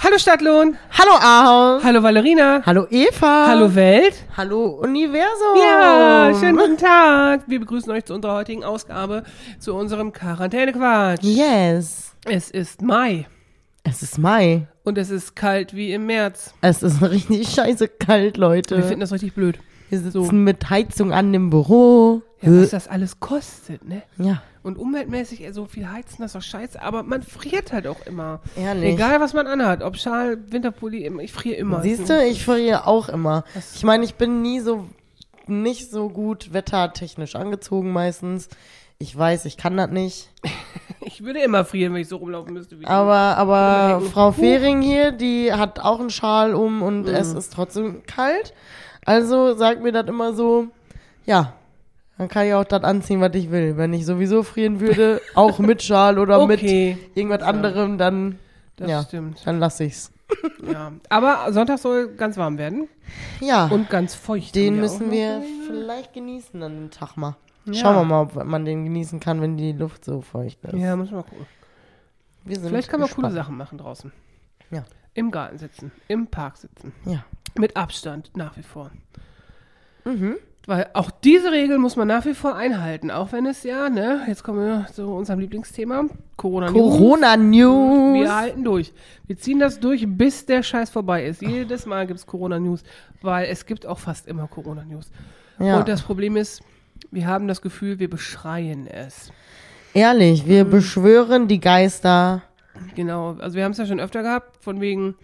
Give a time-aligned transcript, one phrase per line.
[0.00, 0.76] Hallo Stadtlohn.
[0.96, 1.82] Hallo Ahaus.
[1.82, 2.62] Hallo Valerina.
[2.64, 3.46] Hallo Eva.
[3.48, 4.14] Hallo Welt.
[4.36, 5.56] Hallo Universum.
[5.60, 7.42] Ja, schönen guten Tag.
[7.48, 9.24] Wir begrüßen euch zu unserer heutigen Ausgabe,
[9.58, 11.22] zu unserem Quarantänequatsch.
[11.24, 12.14] Yes.
[12.24, 13.26] Es ist Mai
[13.82, 14.68] Es ist Mai.
[14.84, 16.54] und es ist kalt wie im März.
[16.60, 18.76] Es ist richtig scheiße kalt, Leute.
[18.76, 19.58] Wir finden das richtig blöd.
[19.88, 20.32] Wir sitzen so.
[20.32, 22.22] mit Heizung an im Büro.
[22.40, 24.02] Ja, was das alles kostet, ne?
[24.18, 24.42] Ja.
[24.62, 26.80] Und umweltmäßig äh, so viel heizen, das ist doch scheiße.
[26.82, 28.40] Aber man friert halt auch immer.
[28.56, 28.94] Ehrlich.
[28.94, 29.82] Egal, was man anhat.
[29.82, 31.82] Ob Schal, Winterpulli, ich friere immer.
[31.82, 33.44] Siehst du, ich friere auch immer.
[33.54, 34.86] Das- Ich meine, ich bin nie so,
[35.46, 38.48] nicht so gut wettertechnisch angezogen meistens.
[38.98, 40.30] Ich weiß, ich kann das nicht.
[41.00, 42.78] Ich würde immer frieren, wenn ich so rumlaufen müsste.
[42.78, 42.84] Wie.
[42.84, 44.02] Aber, aber.
[44.12, 47.14] Frau Fehring hier, die hat auch einen Schal um und Mhm.
[47.14, 48.52] es ist trotzdem kalt.
[49.06, 50.66] Also sagt mir das immer so,
[51.24, 51.54] ja,
[52.18, 53.76] dann kann ich auch das anziehen, was ich will.
[53.76, 56.96] Wenn ich sowieso frieren würde, auch mit Schal oder Okay.
[57.00, 58.38] mit irgendwas anderem, dann,
[58.76, 59.40] Das ja, stimmt.
[59.46, 60.12] dann lasse ich's.
[60.70, 60.92] Ja.
[61.08, 62.86] Aber Sonntag soll ganz warm werden.
[63.40, 64.54] Ja, Und ganz feucht.
[64.54, 67.36] den müssen wir vielleicht genießen an dem Tag mal.
[67.64, 67.74] Ja.
[67.74, 70.74] Schauen wir mal, ob man den genießen kann, wenn die Luft so feucht ist.
[70.74, 71.46] Ja, müssen wir mal gucken.
[72.44, 73.34] wir sind Vielleicht kann man coole gespannt.
[73.46, 74.12] Sachen machen draußen.
[74.70, 74.84] Ja.
[75.14, 76.92] Im Garten sitzen, im Park sitzen.
[77.06, 77.24] Ja.
[77.58, 78.90] Mit Abstand, nach wie vor.
[80.04, 80.36] Mhm.
[80.68, 84.20] Weil auch diese Regel muss man nach wie vor einhalten, auch wenn es ja, ne,
[84.28, 86.04] jetzt kommen wir zu unserem Lieblingsthema,
[86.36, 86.70] Corona.
[86.70, 86.92] News.
[86.92, 88.14] Corona News.
[88.20, 88.92] Wir halten durch.
[89.26, 91.40] Wir ziehen das durch, bis der Scheiß vorbei ist.
[91.40, 92.82] Jedes Mal gibt es Corona-News,
[93.22, 95.10] weil es gibt auch fast immer Corona-News.
[95.58, 95.78] ja.
[95.78, 96.62] Und das Problem ist,
[97.10, 99.32] wir haben das Gefühl, wir beschreien es.
[99.94, 100.70] Ehrlich, wir Mhm.
[100.70, 102.42] beschwören die Geister.
[102.94, 105.14] Genau, also wir haben es ja schon öfter gehabt, von wegen,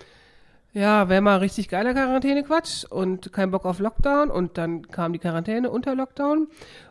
[0.74, 5.20] ja, wäre mal richtig geiler Quarantäne-Quatsch und kein Bock auf Lockdown und dann kam die
[5.20, 6.48] Quarantäne unter Lockdown.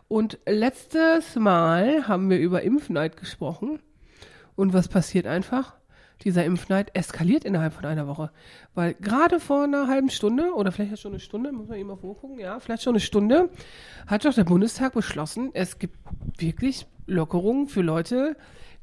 [0.08, 3.80] Und letztes Mal haben wir über Impfneid gesprochen.
[4.56, 5.74] Und was passiert einfach?
[6.22, 8.30] Dieser Impfneid eskaliert innerhalb von einer Woche.
[8.74, 11.96] Weil gerade vor einer halben Stunde, oder vielleicht schon eine Stunde, muss man eben mal
[11.96, 13.50] vorgucken, ja, vielleicht schon eine Stunde,
[14.06, 15.98] hat doch der Bundestag beschlossen, es gibt
[16.38, 18.36] wirklich Lockerungen für Leute,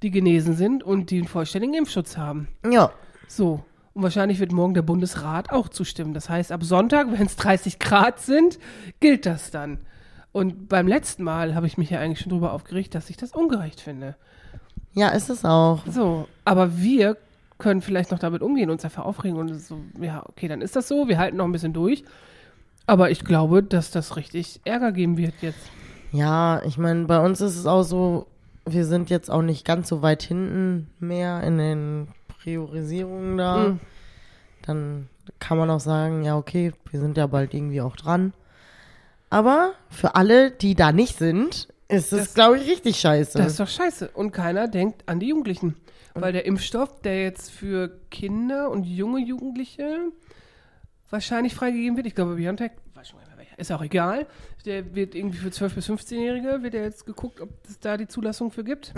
[0.03, 2.47] die genesen sind und die einen vollständigen Impfschutz haben.
[2.69, 2.91] Ja.
[3.27, 3.63] So.
[3.93, 6.13] Und wahrscheinlich wird morgen der Bundesrat auch zustimmen.
[6.13, 8.59] Das heißt, ab Sonntag, wenn es 30 Grad sind,
[8.99, 9.79] gilt das dann.
[10.31, 13.33] Und beim letzten Mal habe ich mich ja eigentlich schon drüber aufgeregt, dass ich das
[13.33, 14.15] ungerecht finde.
[14.93, 15.85] Ja, ist es auch.
[15.87, 17.17] So, aber wir
[17.57, 20.87] können vielleicht noch damit umgehen, uns einfach aufregen und so, ja, okay, dann ist das
[20.87, 22.03] so, wir halten noch ein bisschen durch.
[22.87, 25.69] Aber ich glaube, dass das richtig Ärger geben wird jetzt.
[26.11, 28.27] Ja, ich meine, bei uns ist es auch so,
[28.65, 32.07] wir sind jetzt auch nicht ganz so weit hinten mehr in den
[32.43, 33.57] Priorisierungen da.
[33.69, 33.79] Mhm.
[34.63, 35.09] Dann
[35.39, 38.33] kann man auch sagen, ja, okay, wir sind ja bald irgendwie auch dran.
[39.29, 43.37] Aber für alle, die da nicht sind, ist es, Das- glaube ich, richtig scheiße.
[43.37, 44.09] Das ist doch scheiße.
[44.13, 45.75] Und keiner denkt an die Jugendlichen.
[46.13, 50.11] Weil der Impfstoff, der jetzt für Kinder und junge Jugendliche
[51.09, 52.71] wahrscheinlich freigegeben wird, ich glaube BioNTech,
[53.57, 54.25] ist auch egal,
[54.65, 58.07] der wird irgendwie für 12- bis 15-Jährige, wird ja jetzt geguckt, ob es da die
[58.07, 58.93] Zulassung für gibt.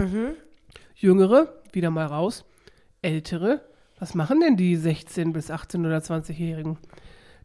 [0.95, 2.45] Jüngere, wieder mal raus.
[3.03, 3.61] Ältere,
[3.99, 6.77] was machen denn die 16- bis 18- oder 20-Jährigen?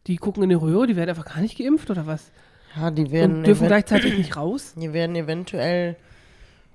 [0.07, 2.31] Die gucken in die Röhre, die werden einfach gar nicht geimpft oder was?
[2.75, 4.73] ja, die werden, Und dürfen gleichzeitig nicht raus?
[4.75, 5.95] die werden eventuell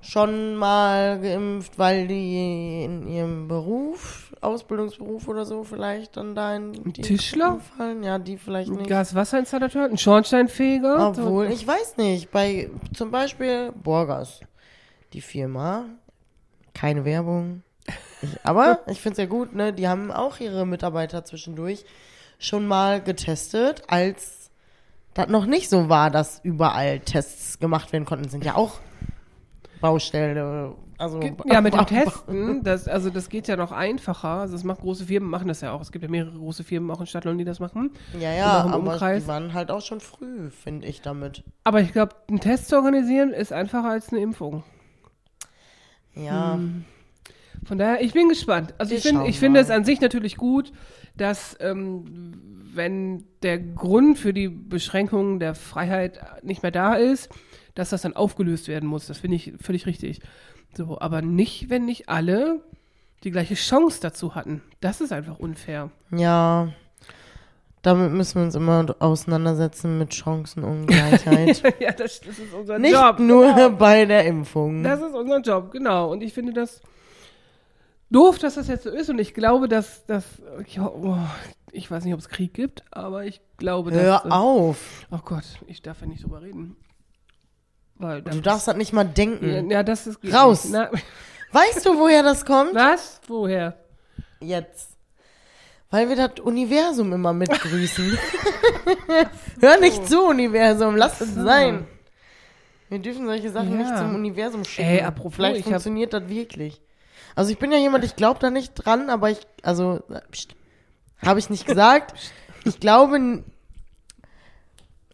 [0.01, 6.73] schon mal geimpft, weil die in ihrem Beruf, Ausbildungsberuf oder so vielleicht dann da in
[6.93, 7.61] die Tischler?
[7.79, 8.03] fallen.
[8.03, 8.89] Ja, die vielleicht Ein nicht.
[8.91, 11.09] Gas-Wasser-Installateur, ein Schornsteinfeger.
[11.09, 14.41] Obwohl, ich weiß nicht, bei zum Beispiel Borgas,
[15.15, 15.87] die Firma,
[16.75, 17.63] keine Werbung.
[18.25, 19.73] Ich, aber ich finde es ja gut, ne?
[19.73, 21.85] Die haben auch ihre Mitarbeiter zwischendurch
[22.39, 24.51] schon mal getestet, als
[25.15, 28.29] das noch nicht so war, dass überall Tests gemacht werden konnten.
[28.29, 28.81] Sind ja auch
[29.81, 30.75] Baustelle.
[30.97, 34.29] Also Ge- Ja, mit dem Testen, das, also das geht ja noch einfacher.
[34.41, 35.81] Also das macht große Firmen, machen das ja auch.
[35.81, 37.91] Es gibt ja mehrere große Firmen auch in Stadtlohn, die das machen.
[38.19, 39.23] Ja, ja, aber Umkreis.
[39.23, 41.43] die waren halt auch schon früh, finde ich damit.
[41.65, 44.63] Aber ich glaube, einen Test zu organisieren ist einfacher als eine Impfung.
[46.15, 46.59] Ja,
[47.65, 48.75] Von daher, ich bin gespannt.
[48.79, 50.73] Also ich, find, schauen ich finde es an sich natürlich gut,
[51.17, 52.35] dass ähm,
[52.75, 57.29] wenn der Grund für die Beschränkung der Freiheit nicht mehr da ist,
[57.75, 59.07] dass das dann aufgelöst werden muss.
[59.07, 60.21] Das finde ich völlig richtig.
[60.77, 62.61] So, aber nicht, wenn nicht alle
[63.23, 64.63] die gleiche Chance dazu hatten.
[64.81, 65.91] Das ist einfach unfair.
[66.11, 66.69] ja.
[67.83, 71.63] damit müssen wir uns immer auseinandersetzen mit Chancenungleichheit.
[71.81, 73.19] ja, das, das ist unser Nicht Job.
[73.19, 73.71] nur genau.
[73.71, 74.83] bei der Impfung.
[74.83, 76.11] Das ist unser Job, genau.
[76.11, 76.81] Und ich finde das
[78.11, 79.11] doof, dass das jetzt so ist.
[79.11, 80.25] Und ich glaube, dass das.
[80.79, 81.17] Oh,
[81.73, 84.01] ich weiß nicht, ob es Krieg gibt, aber ich glaube, dass.
[84.03, 85.07] Hör auf.
[85.11, 86.77] Oh Gott, ich darf ja nicht drüber reden.
[87.97, 89.71] Weil Du darfst das nicht mal denken.
[89.71, 90.19] ja, das ist.
[90.33, 90.69] Raus.
[90.71, 90.91] Na,
[91.53, 92.75] Weißt du, woher das kommt?
[92.75, 93.21] was?
[93.29, 93.77] Woher?
[94.41, 94.91] Jetzt.
[95.91, 98.19] Weil wir das Universum immer mitgrüßen.
[99.61, 100.97] Hör nicht zu, Universum.
[100.97, 101.87] Lass es sein.
[102.89, 103.77] Wir dürfen solche Sachen Ja.
[103.77, 104.89] nicht zum Universum schicken.
[104.89, 106.81] Ey, apropos, Vielleicht funktioniert das wirklich.
[107.35, 110.03] Also ich bin ja jemand, ich glaube da nicht dran, aber ich, also,
[111.25, 112.15] habe ich nicht gesagt.
[112.67, 113.45] Ich glaube,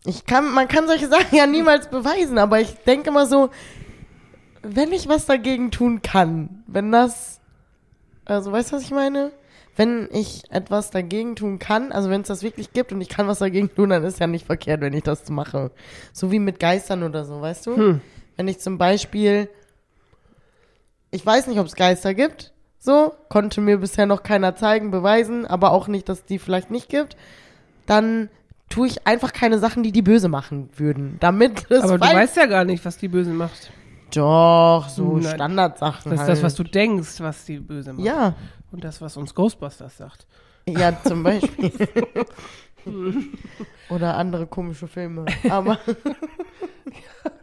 [0.05, 3.51] ich kann, man kann solche Sachen ja niemals beweisen, aber ich denke immer so,
[4.63, 7.41] wenn ich was dagegen tun kann, wenn das,
[8.25, 9.33] also weißt du, was ich meine?
[9.77, 13.27] Wenn ich etwas dagegen tun kann, also wenn es das wirklich gibt und ich kann
[13.27, 15.71] was dagegen tun, dann ist ja nicht verkehrt, wenn ich das mache.
[16.13, 17.77] So wie mit Geistern oder so, weißt du?
[17.77, 18.01] Hm.
[18.37, 19.49] Wenn ich zum Beispiel,
[21.11, 25.47] ich weiß nicht, ob es Geister gibt, so, konnte mir bisher noch keiner zeigen, beweisen,
[25.47, 27.17] aber auch nicht, dass es die vielleicht nicht gibt,
[27.87, 28.31] dann
[28.71, 32.37] tue ich einfach keine Sachen, die die böse machen würden, damit es Aber du weißt
[32.37, 33.71] ja gar nicht, was die Böse macht.
[34.15, 35.35] Doch, so Nein.
[35.35, 36.31] Standardsachen Das ist halt.
[36.31, 38.05] das, was du denkst, was die Böse macht.
[38.05, 38.35] Ja,
[38.73, 40.27] Und das, was uns Ghostbusters sagt.
[40.67, 41.73] ja, zum Beispiel.
[43.91, 45.27] Oder andere komische Filme.
[45.49, 45.79] Aber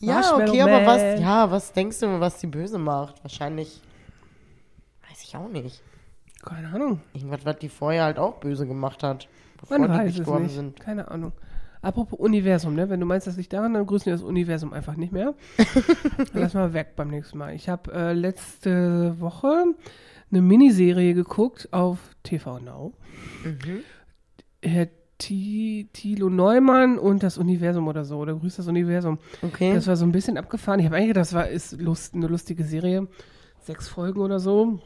[0.00, 3.22] ja, Marshmallow okay, aber was, ja, was denkst du, was die Böse macht?
[3.24, 3.80] Wahrscheinlich,
[5.08, 5.82] weiß ich auch nicht.
[6.44, 7.00] Keine Ahnung.
[7.14, 9.28] Irgendwas, was die vorher halt auch böse gemacht hat.
[9.60, 10.78] Bevor Man die gestorben sind.
[10.80, 11.32] Keine Ahnung.
[11.80, 12.88] Apropos Universum, ne?
[12.88, 15.34] Wenn du meinst, das liegt daran, dann grüßen wir das Universum einfach nicht mehr.
[16.32, 17.54] Lass mal weg beim nächsten Mal.
[17.54, 19.66] Ich habe äh, letzte Woche
[20.30, 22.94] eine Miniserie geguckt auf TV Now.
[23.44, 23.80] Mhm.
[24.62, 24.88] Ti-
[25.18, 29.18] Thilo Neumann und das Universum oder so, oder grüßt das Universum.
[29.42, 29.74] Okay.
[29.74, 30.80] Das war so ein bisschen abgefahren.
[30.80, 33.08] Ich habe eigentlich gedacht, das war ist lust, eine lustige Serie.
[33.60, 34.80] Sechs Folgen oder so.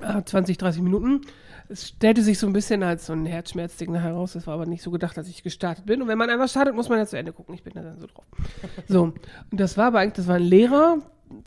[0.00, 1.22] Ah, 20, 30 Minuten.
[1.68, 4.34] Es stellte sich so ein bisschen als so ein Herzschmerzding nachher raus.
[4.34, 6.02] Das war aber nicht so gedacht, als ich gestartet bin.
[6.02, 7.54] Und wenn man einfach startet, muss man ja zu Ende gucken.
[7.54, 8.24] Ich bin da dann so drauf.
[8.88, 9.02] So.
[9.02, 10.98] Und das war aber eigentlich, das war ein Lehrer,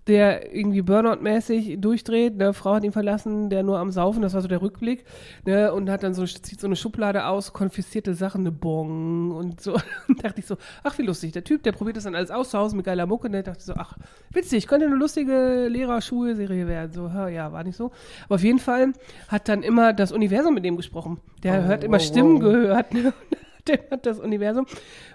[0.07, 2.33] der irgendwie Burnout-mäßig durchdreht.
[2.33, 5.05] Eine Frau hat ihn verlassen, der nur am Saufen, das war so der Rückblick.
[5.45, 9.61] Ne, und hat dann so, zieht so eine Schublade aus, konfiszierte Sachen, eine Bon und
[9.61, 9.73] so.
[10.07, 11.33] Und dachte ich so, ach, wie lustig.
[11.33, 13.27] Der Typ, der probiert das dann alles aus zu Hause mit geiler Mucke.
[13.27, 13.95] Und dann dachte ich so, ach,
[14.31, 16.91] witzig, könnte eine lustige Lehrer-Schulserie werden.
[16.93, 17.91] So, ja, war nicht so.
[18.25, 18.93] Aber auf jeden Fall
[19.27, 21.19] hat dann immer das Universum mit ihm gesprochen.
[21.43, 22.41] Der Oh, hört immer wow, Stimmen wow.
[22.41, 22.93] gehört.
[22.93, 23.13] Ne?
[23.69, 24.65] Der hat das Universum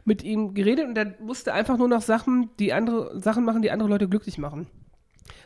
[0.04, 3.70] mit ihm geredet und der musste einfach nur noch Sachen, die andere Sachen machen, die
[3.70, 4.66] andere Leute glücklich machen.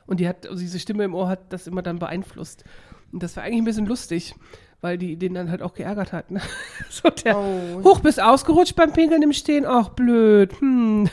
[0.06, 2.64] Und die hat, also diese Stimme im Ohr hat das immer dann beeinflusst.
[3.12, 4.34] Und das war eigentlich ein bisschen lustig,
[4.81, 6.31] weil die den dann halt auch geärgert hat.
[6.31, 6.40] Ne?
[6.90, 7.82] So der, Oh.
[7.84, 10.52] hoch bist ausgerutscht beim Pinkeln im Stehen, ach blöd.
[10.61, 11.08] Hm.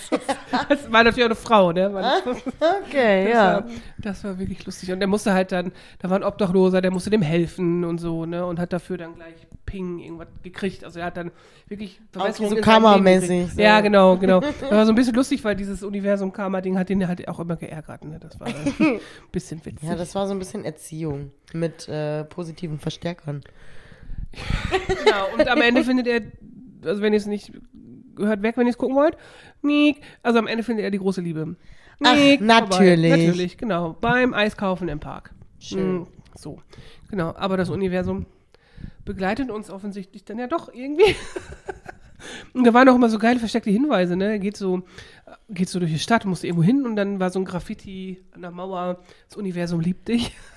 [0.68, 1.90] Das war natürlich auch eine Frau, ne?
[1.90, 2.36] Das,
[2.86, 3.54] Okay, das, ja.
[3.54, 3.64] war,
[3.98, 4.92] das war wirklich lustig.
[4.92, 8.26] Und der musste halt dann, da war ein Obdachloser, der musste dem helfen und so,
[8.26, 8.44] ne?
[8.46, 9.34] Und hat dafür dann gleich
[9.66, 10.84] Ping irgendwas gekriegt.
[10.84, 11.32] Also er hat dann
[11.68, 13.60] wirklich Verbesserungen so seinem Leben Karma-mäßig, so.
[13.60, 14.40] Ja, genau, genau.
[14.40, 18.04] Das war so ein bisschen lustig, weil dieses Universum-Karma-Ding hat den halt auch immer geärgert,
[18.04, 18.18] ne?
[18.20, 18.46] Das war
[18.78, 19.00] ein
[19.32, 19.88] bisschen witzig.
[19.88, 23.42] Ja, das war so ein bisschen Erziehung mit äh, positiven Verstärkern.
[24.86, 26.20] Genau, und am Ende findet er,
[26.84, 27.52] also wenn ihr es nicht
[28.18, 29.16] hört weg, wenn ihr es gucken wollt,
[29.62, 31.56] Miek, also am Ende findet er die große Liebe.
[32.04, 33.10] Ach, Miek, natürlich.
[33.10, 33.26] Vorbei.
[33.26, 33.96] Natürlich, genau.
[34.00, 35.32] Beim Eiskaufen im Park.
[35.58, 36.00] Schön.
[36.00, 36.60] Mm, So,
[37.10, 37.34] genau.
[37.36, 38.26] Aber das Universum
[39.04, 41.14] begleitet uns offensichtlich dann ja doch irgendwie.
[42.54, 44.38] Und da waren auch immer so geile versteckte Hinweise, ne?
[44.38, 44.82] Geht so,
[45.48, 48.42] geht so durch die Stadt, musst irgendwo hin und dann war so ein Graffiti an
[48.42, 50.34] der Mauer, das Universum liebt dich.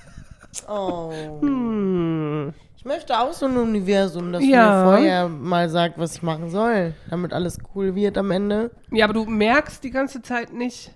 [0.67, 1.11] Oh.
[1.41, 2.53] Hm.
[2.75, 4.63] Ich möchte auch so ein Universum, das Ja.
[4.83, 8.71] mir vorher mal sagt, was ich machen soll, damit alles cool wird am Ende.
[8.91, 10.91] Ja, aber du merkst die ganze Zeit nicht,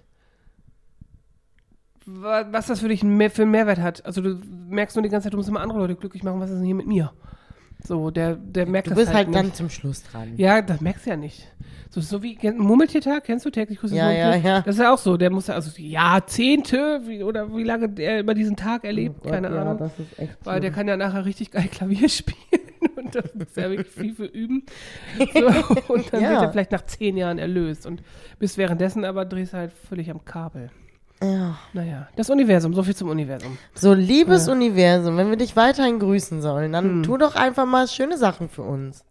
[2.06, 4.06] wa- was das für dich mehr, für einen Mehrwert hat.
[4.06, 6.50] Also du merkst nur die ganze Zeit, du musst immer andere Leute glücklich machen, was
[6.50, 7.12] ist denn hier mit mir?
[7.86, 10.34] So, der, der merkt Du das bist halt, halt, dann zum Schluss dran.
[10.38, 11.48] Ja, das merkst du ja nicht.
[11.90, 14.62] So, so wie Murmeltiertag, kennst du täglich grüßt das Ja, ja, ja.
[14.62, 18.20] Das ist ja auch so, der muss ja, also Jahrzehnte wie, oder wie lange der
[18.22, 19.78] über diesen Tag erlebt, Oh Gott, keine ja, Ahnung.
[19.78, 22.62] Das ist echt Weil der kann ja nachher richtig geil Klavier spielen
[22.96, 24.64] und das muss ja wirklich viel für üben.
[25.34, 26.32] So, und dann Ja.
[26.32, 28.02] wird er vielleicht nach zehn Jahren erlöst und
[28.40, 30.72] bis währenddessen aber drehst du halt völlig am Kabel.
[31.24, 31.56] Ja.
[31.74, 33.58] Naja, das Universum, so viel zum Universum.
[33.74, 34.54] So, liebes Ja.
[34.54, 37.04] Universum, wenn wir dich weiterhin grüßen sollen, dann Hm.
[37.04, 39.04] tu doch einfach mal schöne Sachen für uns.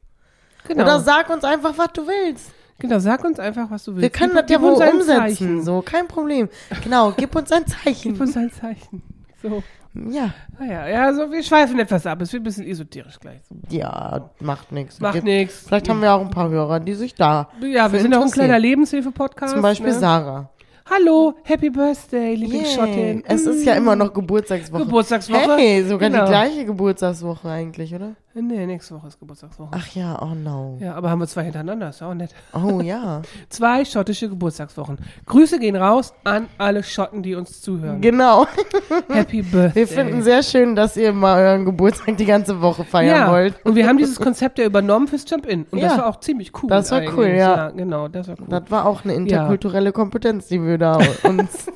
[0.69, 2.52] Genau, Oder sag uns einfach, was du willst.
[2.78, 4.02] genau sag uns einfach, was du willst.
[4.02, 5.07] Wir können Gib- das ja wohl umsetzen.
[5.07, 5.62] Zeichen.
[5.64, 6.49] So, kein Problem.
[6.85, 8.12] Genau, gib uns ein Zeichen.
[8.12, 9.02] Gib uns ein Zeichen.
[9.42, 9.62] So.
[9.95, 12.23] Ja, Naja, ja, also wir schweifen etwas ab.
[12.23, 13.40] Es wird ein bisschen esoterisch gleich.
[13.69, 14.99] ja, macht nichts.
[15.00, 15.64] Macht nichts.
[15.66, 17.49] Vielleicht haben wir auch ein paar Hörer, die sich da.
[17.61, 19.52] Ja, wir sind auch ein kleiner Lebenshilfe-Podcast.
[19.52, 19.99] Zum Beispiel ne?
[19.99, 20.49] Sarah.
[20.90, 23.18] Hallo, Happy Birthday, Lieblingsschottin.
[23.18, 23.24] Yay.
[23.26, 24.84] Es ist ja immer noch Geburtstagswoche.
[24.84, 25.56] Geburtstagswoche.
[25.56, 26.24] Hey, sogar Genau.
[26.24, 28.16] die gleiche Geburtstagswoche eigentlich, oder?
[28.34, 29.68] Nee, nächste Woche ist Geburtstagswoche.
[29.72, 30.78] Ach ja, oh no.
[30.80, 32.34] Ja, aber haben wir zwei hintereinander, ist auch nett.
[32.54, 33.20] Oh ja.
[33.50, 34.96] Zwei schottische Geburtstagswochen.
[35.26, 38.00] Grüße gehen raus an alle Schotten, die uns zuhören.
[38.00, 38.46] Genau.
[39.10, 39.74] Happy Birthday.
[39.74, 43.54] Wir finden sehr schön, dass ihr mal euren Geburtstag die ganze Woche feiern ja, wollt.
[43.64, 45.64] und wir haben dieses Konzept ja übernommen fürs Jump-In.
[45.70, 45.98] Und das Ja.
[45.98, 46.70] war auch ziemlich cool.
[46.70, 47.16] Das war eigentlich.
[47.16, 47.68] cool, ja.
[47.70, 48.46] genau, das war cool.
[48.48, 51.66] Das war auch eine interkulturelle Kompetenz, die wir da uns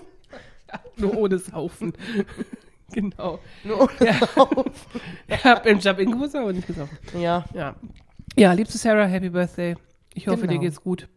[0.97, 1.93] Nur ohne Saufen.
[2.93, 3.39] genau.
[3.65, 3.91] nur ohne
[5.29, 6.97] Ich habe im Jump-In Geburtstag aber nicht gesaufen.
[7.19, 7.45] Ja.
[7.55, 7.75] Ja.
[8.37, 9.77] Ja, liebste Sarah, Happy Birthday.
[10.15, 10.53] Ich hoffe, Genau.
[10.55, 11.09] dir geht's gut.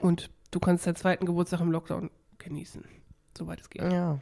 [0.00, 2.84] Und du kannst deinen zweiten Geburtstag im Lockdown genießen.
[3.36, 3.82] Soweit es geht.
[3.82, 4.18] Ja.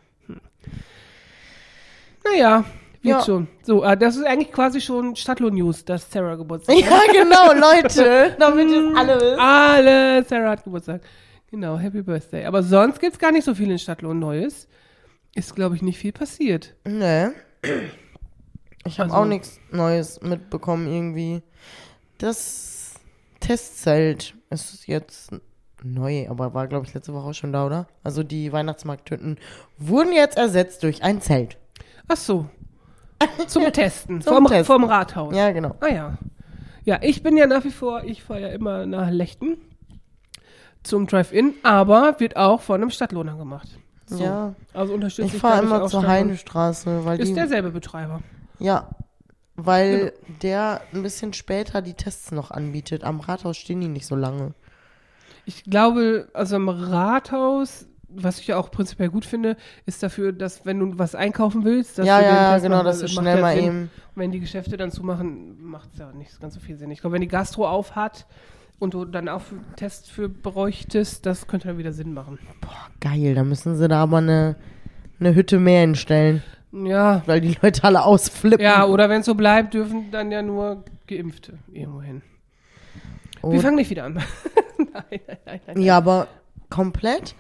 [2.25, 2.65] Naja,
[3.03, 3.23] wird Ja.
[3.23, 3.49] schon.
[3.63, 8.35] So, äh, das ist eigentlich quasi schon Stadtlohn-News, dass Sarah Geburtstag Ja, genau, Leute.
[8.39, 9.39] Damit es alle wisst.
[9.39, 11.03] Alle, Sarah hat Geburtstag.
[11.51, 12.47] Genau, Happy Birthday.
[12.47, 14.67] Aber sonst gibt's gar nicht so viel in Stadtlohn Neues.
[15.35, 16.75] Ist, glaube ich, nicht viel passiert.
[16.87, 17.29] Nee.
[18.85, 21.43] Ich habe Also- auch nichts Neues mitbekommen irgendwie.
[22.19, 22.95] Das
[23.41, 25.33] Testzelt ist jetzt
[25.83, 27.87] neu, aber war, glaube ich, letzte Woche auch schon da, oder?
[28.03, 29.39] Also die Weihnachtsmarkttüten
[29.79, 31.59] wurden jetzt ersetzt durch ein Zelt.
[32.09, 32.49] Ach so.
[33.49, 34.21] Zum Testen.
[34.21, 34.65] Zum vom, Testen.
[34.65, 35.35] vom Rathaus.
[35.35, 35.75] Ja, genau.
[35.81, 36.19] Ah ja.
[36.85, 39.57] Ja, ich bin ja nach wie vor, ich fahre ja immer nach Lechten
[40.83, 43.69] zum Drive-In, aber wird auch von einem Stadtlohner gemacht.
[44.15, 44.25] So.
[44.25, 44.55] Ja.
[44.73, 46.07] Also unterstütze Ich ich, fahre immer zur.
[46.07, 47.35] Heinestraße, weil Ist die.
[47.35, 48.21] derselbe Betreiber.
[48.59, 48.91] Ja.
[49.57, 50.39] Weil Genau.
[50.43, 53.05] der ein bisschen später die Tests noch anbietet.
[53.05, 54.55] Am Rathaus stehen die nicht so lange.
[55.47, 59.57] Ich glaube, also im Rathaus, was ich ja auch prinzipiell gut finde,
[59.87, 62.77] ist dafür, dass wenn du was einkaufen willst, dass ja, du den ja, Test genau,
[62.77, 63.65] machen dass du schnell ja mal Sinn.
[63.65, 63.91] eben.
[64.15, 66.91] Wenn die Geschäfte dann zumachen, macht es ja nicht ganz so viel Sinn.
[66.91, 68.27] Ich glaube, wenn die Gastro auf hat
[68.85, 72.39] und du dann auch einen Test für bräuchtest, das könnte dann wieder Sinn machen.
[73.01, 74.57] Geil, da müssen sie da aber eine,
[75.19, 78.61] eine Hütte mehr hinstellen, Ja, weil die Leute alle ausflippen.
[78.65, 82.23] ja oder wenn es so bleibt, dürfen dann ja nur Geimpfte irgendwo hin.
[83.43, 84.15] Wir Und- fangen nicht wieder an.
[84.79, 85.81] nein, nein, nein, nein.
[85.83, 86.29] Ja, aber
[86.71, 87.35] komplett?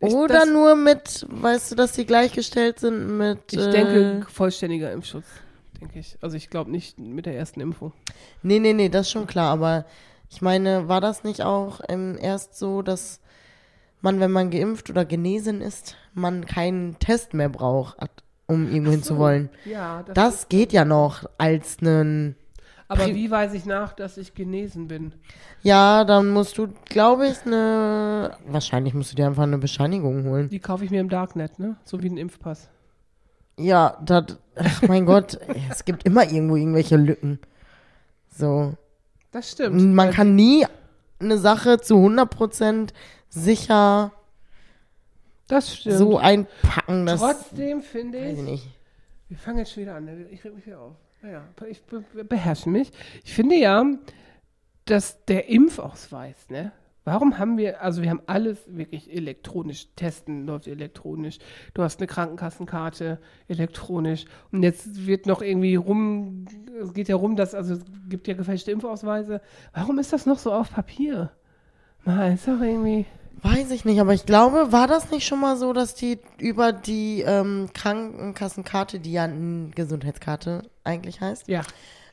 [0.00, 3.38] Oder das- nur mit, weißt du, dass die gleichgestellt sind mit.
[3.52, 5.24] Ich äh, denke, vollständiger Impfschutz,
[5.80, 6.16] denke ich.
[6.20, 7.92] Also ich glaube nicht mit der ersten Impfung.
[8.42, 9.84] Nee, nee, nee, das ist schon klar, aber
[10.32, 13.20] ich meine, war das nicht auch ähm, erst so, dass
[14.00, 17.96] man, wenn man geimpft oder genesen ist, man keinen Test mehr braucht,
[18.46, 19.50] um irgendwo hin zu wollen?
[19.66, 22.34] Ja, das, Das geht ja noch als einen.
[22.88, 25.12] aber wie weiß ich nach, dass ich genesen bin?
[25.62, 28.36] Ja, dann musst du, glaube ich, eine.
[28.46, 30.48] Wahrscheinlich musst du dir einfach eine Bescheinigung holen.
[30.48, 31.76] Die kaufe ich mir im Darknet, ne?
[31.84, 32.70] So wie ein Impfpass.
[33.58, 34.38] Ja, das.
[34.56, 35.38] Ach mein Gott,
[35.70, 37.38] es gibt immer irgendwo irgendwelche Lücken.
[38.34, 38.74] So.
[39.32, 39.94] Das stimmt.
[39.94, 40.66] Man kann nie
[41.18, 42.90] eine Sache zu 100%
[43.28, 44.12] sicher
[45.48, 45.96] Das stimmt.
[45.96, 47.20] so einpacken, dass.
[47.20, 48.68] Trotzdem finde ich ich,
[49.28, 50.26] wir fangen jetzt schon wieder an, ne?
[50.30, 50.92] ich reg mich wieder auf.
[51.22, 52.90] Naja, ich be be beherrsche mich.
[53.24, 53.84] Ich finde ja,
[54.84, 56.72] dass der Impfausweis, ne?
[57.04, 61.38] Warum haben wir, also wir haben alles wirklich elektronisch, testen läuft elektronisch,
[61.74, 63.18] du hast eine Krankenkassenkarte
[63.48, 66.44] elektronisch und jetzt wird noch irgendwie rum,
[66.80, 69.40] es geht ja rum, dass, also es gibt ja gefälschte Impfausweise.
[69.74, 71.32] Warum ist das noch so auf Papier?
[72.04, 73.06] Mal, ist doch irgendwie,
[73.42, 76.72] Weiß ich nicht, aber ich glaube, war das nicht schon mal so, dass die über
[76.72, 81.62] die ähm, Krankenkassenkarte, die ja eine Gesundheitskarte eigentlich heißt, ja.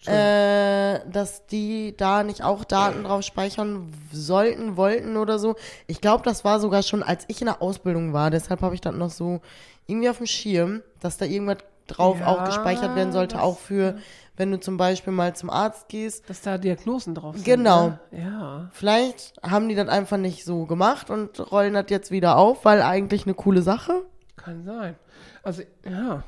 [0.05, 5.55] Äh, dass die da nicht auch Daten drauf speichern sollten, wollten oder so.
[5.87, 8.31] Ich glaube, das war sogar schon, als ich in der Ausbildung war.
[8.31, 9.41] Deshalb habe ich das noch so
[9.87, 13.97] irgendwie auf dem Schirm, dass da irgendwas drauf Ja, auch gespeichert werden sollte, auch für,
[14.37, 16.29] wenn du zum Beispiel mal zum Arzt gehst.
[16.29, 17.45] Dass da Diagnosen drauf sind.
[17.45, 17.89] Genau.
[17.89, 17.99] Ne?
[18.11, 18.69] Ja.
[18.71, 22.81] Vielleicht haben die das einfach nicht so gemacht und rollen das jetzt wieder auf, weil
[22.81, 24.05] eigentlich eine coole Sache.
[24.37, 24.95] Kann sein.
[25.43, 26.23] Also, ja.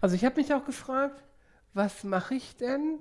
[0.00, 1.22] Also, ich habe mich auch gefragt,
[1.74, 2.98] was mache ich denn,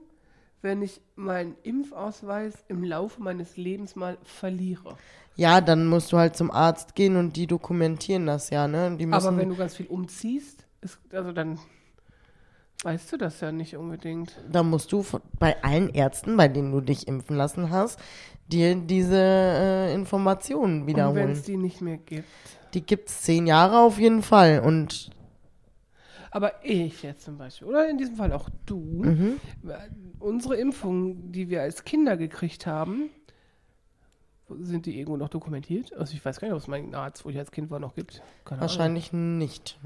[0.61, 4.95] wenn ich meinen Impfausweis im Laufe meines Lebens mal verliere?
[5.35, 8.97] Ja, dann musst du halt zum Arzt gehen und die dokumentieren das ja, ne?
[9.11, 11.57] Aber wenn du ganz viel umziehst, ist, also dann
[12.83, 14.35] weißt du das ja nicht unbedingt.
[14.51, 17.99] dann musst du von- bei allen Ärzten, bei denen du dich impfen lassen hast,
[18.47, 21.31] dir diese äh, Informationen Und wenn wiederholen.
[21.31, 22.27] es die nicht mehr gibt.
[22.73, 24.59] Die gibt's zehn Jahre auf jeden Fall.
[24.65, 25.11] Und
[26.31, 29.39] Aber ich jetzt zum Beispiel, oder in diesem Fall auch du, Mhm.
[30.19, 33.09] unsere Impfungen, die wir als Kinder gekriegt haben,
[34.49, 35.93] sind die irgendwo noch dokumentiert?
[35.93, 37.95] Also ich weiß gar nicht, ob es meinen Arzt, wo ich als Kind war, noch
[37.95, 38.21] gibt.
[38.45, 38.61] Keine Ahnung.
[38.61, 39.77] wahrscheinlich nicht.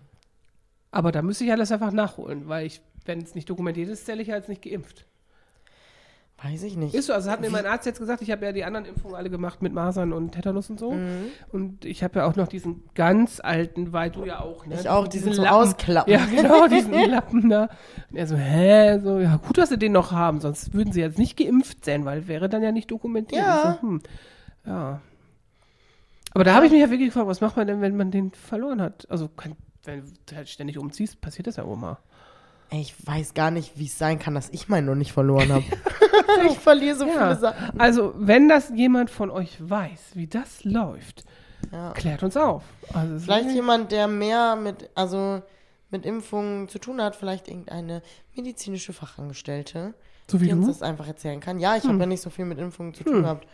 [0.92, 4.22] Aber da müsste ich alles einfach nachholen, weil ich, wenn es nicht dokumentiert ist, zähle
[4.22, 5.06] ich als nicht geimpft.
[6.44, 6.94] Weiß ich nicht.
[6.94, 9.16] Ist so, also hat mir mein Arzt jetzt gesagt, ich habe ja die anderen Impfungen
[9.16, 10.92] alle gemacht mit Masern und Tetanus und so.
[10.92, 11.28] Mhm.
[11.52, 14.76] Und ich habe ja auch noch diesen ganz alten, weil du ja auch, ne?
[14.76, 15.58] Ich auch, diesen zum Lappen.
[15.58, 16.12] Ausklappen.
[16.12, 17.70] Ja, genau, diesen Lappen da.
[18.10, 19.00] Und er so, hä?
[19.00, 22.04] So, ja, gut, dass sie den noch haben, sonst würden sie jetzt nicht geimpft sein,
[22.04, 23.42] weil wäre dann ja nicht dokumentiert.
[23.42, 23.78] Ja.
[23.82, 24.02] So, hm,
[24.66, 25.02] ja.
[26.34, 28.32] Aber da habe ich mich ja wirklich gefragt, was macht man denn, wenn man den
[28.32, 29.10] verloren hat?
[29.10, 29.30] Also,
[29.86, 31.98] wenn du halt ständig umziehst, passiert das ja auch mal.
[32.70, 35.52] Ey, Ich weiß gar nicht, wie es sein kann, dass ich meinen noch nicht verloren
[35.52, 35.66] habe.
[36.50, 37.36] ich verliere so viele Ja.
[37.36, 37.80] Sachen.
[37.80, 41.24] Also, wenn das jemand von euch weiß, wie das läuft,
[41.72, 41.92] Ja.
[41.94, 42.64] klärt uns auf.
[42.94, 45.42] Also, Vielleicht jemand, der mehr mit, also
[45.92, 48.02] mit Impfungen zu tun hat, vielleicht irgendeine
[48.36, 49.94] medizinische Fachangestellte,
[50.30, 50.72] so wie die uns du.
[50.72, 51.60] das einfach erzählen kann.
[51.60, 53.22] Ja, ich habe ja nicht so viel mit Impfungen zu tun Hm.
[53.24, 53.48] gehabt.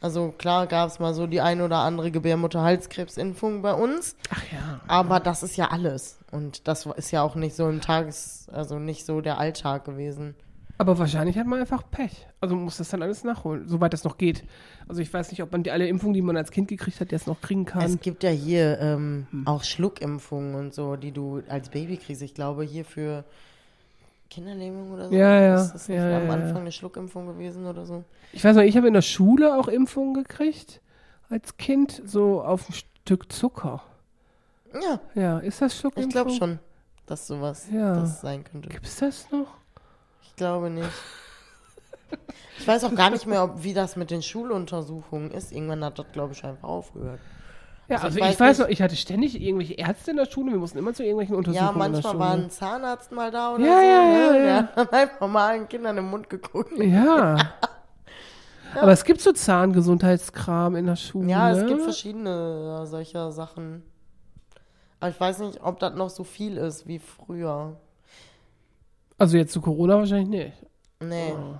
[0.00, 4.80] Also klar gab es mal so die ein oder andere Gebärmutterhalskrebsimpfung bei uns, Ach ja.
[4.86, 6.17] aber das ist ja alles.
[6.30, 10.34] Und das ist ja auch nicht so im Tages, also nicht so der Alltag gewesen.
[10.80, 12.28] Aber wahrscheinlich hat man einfach Pech.
[12.40, 14.44] Also muss das dann alles nachholen, soweit das noch geht.
[14.86, 17.10] Also ich weiß nicht, ob man die alle Impfungen, die man als Kind gekriegt hat,
[17.10, 17.82] jetzt noch kriegen kann.
[17.82, 19.46] Es gibt ja hier ähm, Hm.
[19.46, 22.22] auch Schluckimpfungen und so, die du als Baby kriegst.
[22.22, 23.24] Ich glaube, hier für
[24.30, 25.14] Kinderlähmung oder so.
[25.14, 26.60] Ja, ja, Ist das nicht ja, am Anfang ja.
[26.60, 28.04] eine Schluckimpfung gewesen oder so?
[28.32, 30.80] Ich weiß noch, ich habe in der Schule auch Impfungen gekriegt
[31.30, 33.82] als Kind, so auf ein Stück Zucker.
[34.74, 36.08] Ja, Ja, ist das Schluckimpfung?
[36.08, 36.58] ich glaube schon,
[37.06, 37.94] dass sowas Ja.
[37.94, 38.68] das sein könnte.
[38.68, 39.46] Gibt es das noch?
[40.22, 40.88] Ich glaube nicht.
[42.58, 45.52] Ich weiß auch gar nicht mehr, ob, wie das mit den Schuluntersuchungen ist.
[45.52, 47.20] Irgendwann hat das, glaube ich, einfach aufgehört.
[47.88, 50.16] Ja, Also also, ich ich, weiß weiß nicht- noch, ich hatte ständig irgendwelche Ärzte in
[50.18, 53.12] der Schule, wir mussten immer zu irgendwelchen Ja, Untersuchungen in der manchmal war ein Zahnarzt
[53.12, 53.82] mal da oder Ja, so.
[53.82, 54.18] ja, ne?
[54.26, 54.56] ja, Der ja.
[54.56, 56.72] hat dann einfach mal allen Kindern im Mund geguckt.
[56.78, 57.36] Ja.
[58.78, 61.28] Aber es gibt so Zahngesundheitskram in der Schule.
[61.30, 63.82] Ja, es gibt verschiedene äh, solcher Sachen.
[65.00, 67.76] Aber ich weiß nicht, ob das noch so viel ist wie früher.
[69.16, 70.52] Also jetzt zu Corona wahrscheinlich nicht.
[71.00, 71.32] Nee.
[71.32, 71.54] Oh.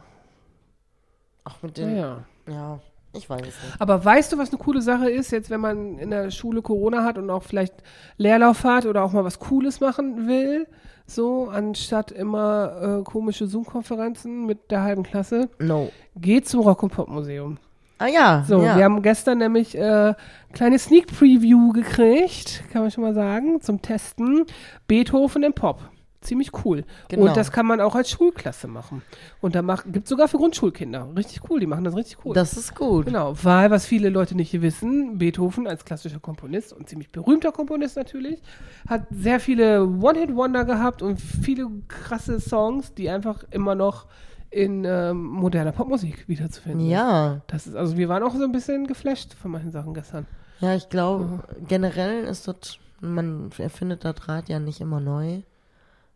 [1.45, 1.97] Auch mit Ja, den.
[1.97, 2.25] ja.
[2.49, 2.79] Ja,
[3.13, 3.81] ich weiß es nicht.
[3.81, 7.05] Aber weißt du, was eine coole Sache ist, jetzt wenn man in der Schule Corona
[7.05, 7.75] hat und auch vielleicht
[8.17, 10.67] Leerlauf hat oder auch mal was Cooles machen will,
[11.07, 15.91] so anstatt immer äh, komische Zoom-Konferenzen mit der halben Klasse, No.
[16.17, 17.59] geht zum Rock- und Pop-Museum.
[17.99, 18.45] Ah ja.
[18.47, 18.77] So, ja.
[18.77, 20.15] wir haben gestern nämlich äh,
[20.53, 24.47] kleine Sneak Preview gekriegt, kann man schon mal sagen, zum Testen.
[24.87, 25.81] Beethoven im Pop.
[26.21, 26.85] Ziemlich cool.
[27.09, 27.27] Genau.
[27.27, 29.03] Und das kann man auch als Schulklasse machen.
[29.41, 31.09] Und da gibt sogar für Grundschulkinder.
[31.17, 32.35] Richtig cool, die machen das richtig cool.
[32.35, 33.07] Das ist gut.
[33.07, 37.97] Genau, weil, was viele Leute nicht wissen, Beethoven als klassischer Komponist und ziemlich berühmter Komponist
[37.97, 38.43] natürlich,
[38.89, 44.07] hat sehr viele One-Hit-Wonder gehabt und viele krasse Songs, die einfach immer noch
[44.51, 46.89] in ähm, moderner Popmusik wiederzufinden.
[46.89, 47.43] Ja.
[47.49, 50.27] Das ist, also wir waren auch so ein bisschen geflasht von manchen Sachen gestern.
[50.61, 55.43] Ja, ich glaube, generell ist das, man erfindet das Rad ja nicht immer neu.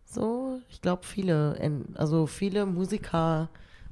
[0.04, 3.48] So, ich glaube, viele, en- also viele Musiker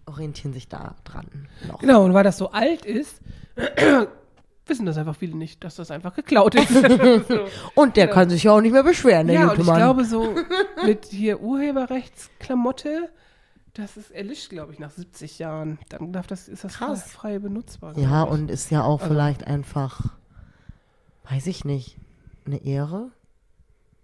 [0.07, 1.27] orientieren sich da dran.
[1.69, 1.79] Noch.
[1.79, 3.21] Genau, und weil das so alt ist,
[4.67, 6.69] wissen das einfach viele nicht, dass das einfach geklaut ist.
[7.29, 7.41] so.
[7.75, 9.77] Und der kann sich ja auch nicht mehr beschweren, der Ja, und gute ich Mann.
[9.77, 10.35] glaube so
[10.85, 13.09] mit hier Urheberrechtsklamotte,
[13.75, 15.79] das ist erlischt, glaube ich, nach 70 Jahren.
[15.89, 17.05] Dann darf das, ist das Krass.
[17.11, 17.97] frei benutzbar.
[17.97, 18.31] ja, ich.
[18.31, 20.01] und ist ja auch Also- vielleicht einfach,
[21.29, 21.97] weiß ich nicht,
[22.47, 23.11] eine Ehre.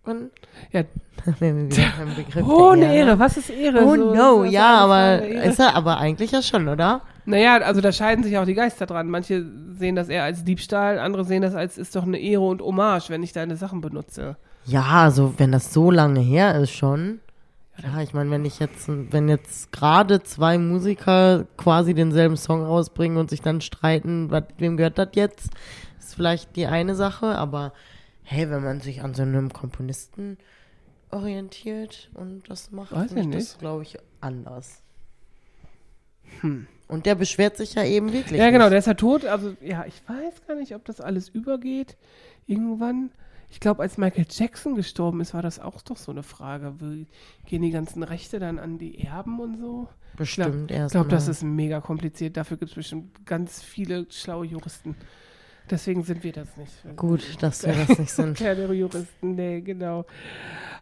[0.05, 0.31] Und
[0.71, 0.85] Ja.
[1.41, 3.85] wenn wir wieder beim Begriff Oh, eine Ehre, was ist Ehre?
[3.85, 5.49] Oh So, no, ist ja, aber Ehre.
[5.49, 7.01] ist er aber eigentlich ja schon, oder?
[7.25, 9.09] Naja, also da scheiden sich auch die Geister dran.
[9.11, 12.63] Manche sehen das eher als Diebstahl, andere sehen das als ist doch eine Ehre und
[12.63, 14.37] Hommage, wenn ich deine Sachen benutze.
[14.65, 17.19] Ja, also wenn das so lange her ist schon.
[17.83, 23.19] Ja, ich meine, wenn ich jetzt, wenn jetzt gerade zwei Musiker quasi denselben Song rausbringen
[23.19, 25.51] und sich dann streiten, was, wem gehört das jetzt,
[25.99, 27.73] ist vielleicht die eine Sache, aber
[28.23, 30.39] hey, wenn man sich an so einem Komponisten
[31.11, 34.83] orientiert und das macht, Weiß finde das, glaube ich, anders.
[36.89, 38.39] Und der beschwert sich ja eben wirklich.
[38.39, 38.73] Ja, genau, nicht.
[38.73, 39.25] der ist ja tot.
[39.25, 41.97] Also, ja, ich weiß gar nicht, ob das alles übergeht.
[42.47, 43.11] Irgendwann.
[43.49, 46.75] Ich glaube, als Michael Jackson gestorben ist, war das auch doch so eine Frage.
[46.81, 47.07] Wie
[47.47, 49.89] gehen die ganzen Rechte dann an die Erben und so?
[50.17, 50.93] Bestimmt Ich erst.
[50.93, 52.37] glaube, das ist mega kompliziert.
[52.37, 54.97] Dafür gibt es bestimmt ganz viele schlaue Juristen.
[55.71, 56.73] Deswegen sind wir das nicht.
[56.97, 58.37] gut, dass wir das nicht sind.
[58.37, 60.05] Kleine Juristen, nee, genau.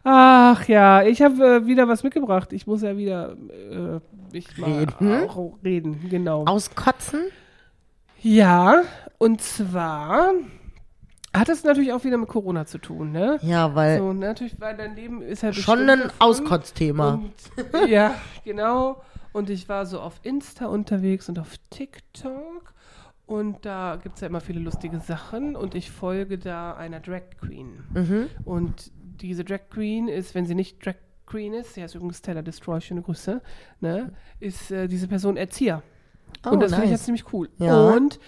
[0.03, 2.53] Ach ja, ich habe äh, wieder was mitgebracht.
[2.53, 3.35] Ich muss ja wieder
[3.71, 3.99] äh,
[4.31, 5.29] ich mal Reden?
[5.29, 6.45] auch reden, genau.
[6.45, 7.21] Auskotzen?
[8.21, 8.83] Ja,
[9.17, 10.33] und zwar
[11.39, 13.39] hat es natürlich auch wieder mit Corona zu tun, ne?
[13.41, 16.11] Ja, weil So, natürlich, weil dein Leben ist ja schon ein.
[16.19, 17.21] Auskotzthema.
[17.87, 19.01] Ja, genau.
[19.33, 22.73] Und ich war so auf Insta unterwegs und auf TikTok.
[23.25, 25.55] Und da gibt es ja immer viele lustige Sachen.
[25.55, 27.83] Und ich folge da einer Drag Queen.
[27.93, 28.29] Mhm.
[28.45, 30.95] Und diese Drag Queen ist, wenn sie nicht Drag
[31.25, 33.41] Queen ist, sie heißt übrigens Stella Destroy, schöne Grüße,
[33.81, 35.81] ne, ist äh, diese Person Erzieher.
[36.45, 36.99] Oh, und das finde ich nice.
[36.99, 37.49] jetzt ziemlich cool.
[37.57, 37.89] Ja.
[37.89, 38.19] Und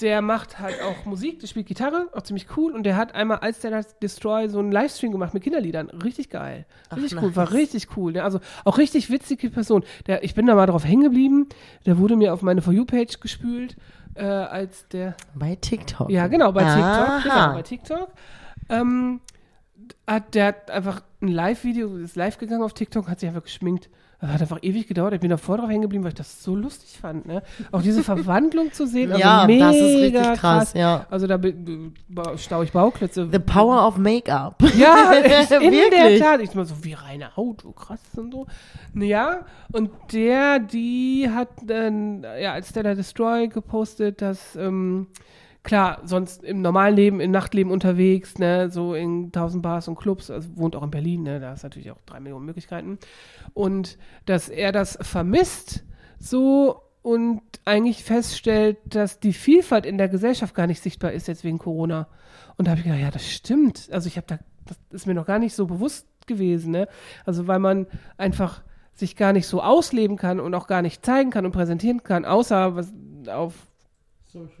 [0.00, 2.72] der macht halt auch Musik, der spielt Gitarre, auch ziemlich cool.
[2.72, 5.88] Und der hat einmal als Stella Destroy so einen Livestream gemacht mit Kinderliedern.
[5.90, 6.66] Richtig geil.
[6.94, 7.54] Richtig Ach, cool, war nice.
[7.54, 8.12] richtig cool.
[8.12, 8.24] Ne?
[8.24, 9.84] Also auch richtig witzige Person.
[10.06, 11.48] Der, ich bin da mal drauf hängen geblieben.
[11.86, 13.76] Der wurde mir auf meine For You-Page gespült,
[14.14, 16.10] äh, als der Bei TikTok.
[16.10, 16.82] ja, genau, bei TikTok.
[16.82, 17.20] Aha.
[17.22, 18.08] Genau, bei TikTok.
[18.68, 19.20] Ähm,
[20.06, 23.88] hat, der hat einfach ein Live-Video, ist live gegangen auf TikTok, hat sich einfach geschminkt.
[24.20, 25.12] Das hat einfach ewig gedauert.
[25.14, 27.26] Ich bin davor drauf hängen geblieben, weil ich das so lustig fand.
[27.26, 27.42] Ne?
[27.72, 31.06] Auch diese Verwandlung zu sehen, also Ja, mega das ist richtig krass, ja.
[31.10, 33.28] Also da be- be- stau ich Bauklötze.
[33.30, 34.62] The power of Make-up.
[34.76, 35.12] Ja,
[35.60, 36.18] in der.
[36.18, 36.40] Tat.
[36.40, 38.46] Ich mal so wie reine Haut, so krass und so.
[38.94, 45.08] Ja, und der, die hat dann, ja, als Stella Destroy gepostet, dass, ähm,
[45.64, 50.30] klar, sonst im normalen Leben, im Nachtleben unterwegs, ne, so in tausend Bars und Clubs,
[50.30, 52.98] also wohnt auch in Berlin, ne, da ist natürlich auch drei Millionen Möglichkeiten.
[53.54, 55.84] Und dass er das vermisst,
[56.18, 61.44] so und eigentlich feststellt, dass die Vielfalt in der Gesellschaft gar nicht sichtbar ist jetzt
[61.44, 62.08] wegen Corona.
[62.56, 63.88] Und da habe ich gedacht, ja, das stimmt.
[63.90, 66.88] Also ich habe da, das ist mir noch gar nicht so bewusst gewesen, ne?
[67.26, 68.62] Also weil man einfach
[68.94, 72.24] sich gar nicht so ausleben kann und auch gar nicht zeigen kann und präsentieren kann,
[72.24, 72.92] außer was
[73.28, 73.54] auf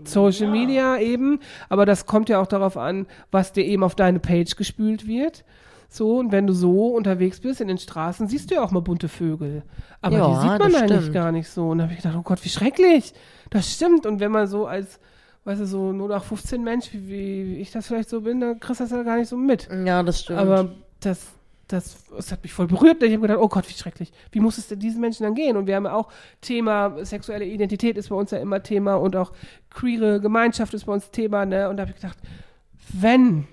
[0.04, 1.40] Social Media eben.
[1.68, 5.44] Aber das kommt ja auch darauf an, was dir eben auf deine Page gespült wird.
[5.88, 8.80] So, und wenn du so unterwegs bist in den Straßen, siehst du ja auch mal
[8.80, 9.62] bunte Vögel.
[10.00, 11.14] Aber Ja, die sieht man eigentlich stimmt.
[11.14, 11.68] gar nicht so.
[11.68, 13.14] Und da habe ich gedacht, oh Gott, wie schrecklich.
[13.50, 14.04] Das stimmt.
[14.04, 14.98] Und wenn man so als,
[15.44, 18.58] weißt du, so nur nach 15 Mensch, wie, wie ich das vielleicht so bin, dann
[18.58, 19.68] kriegst du das ja gar nicht so mit.
[19.84, 20.40] Ja, das stimmt.
[20.40, 21.26] Aber das,
[21.68, 23.02] das, das hat mich voll berührt.
[23.02, 24.12] Ich habe gedacht, oh Gott, wie schrecklich.
[24.32, 25.56] Wie muss es denn diesen Menschen dann gehen?
[25.56, 26.08] Und wir haben ja auch
[26.40, 29.32] Thema, sexuelle Identität ist bei uns ja immer Thema und auch
[29.70, 31.68] queere Gemeinschaft ist bei uns Thema, ne?
[31.68, 32.18] Und da habe ich gedacht,
[32.92, 33.46] wenn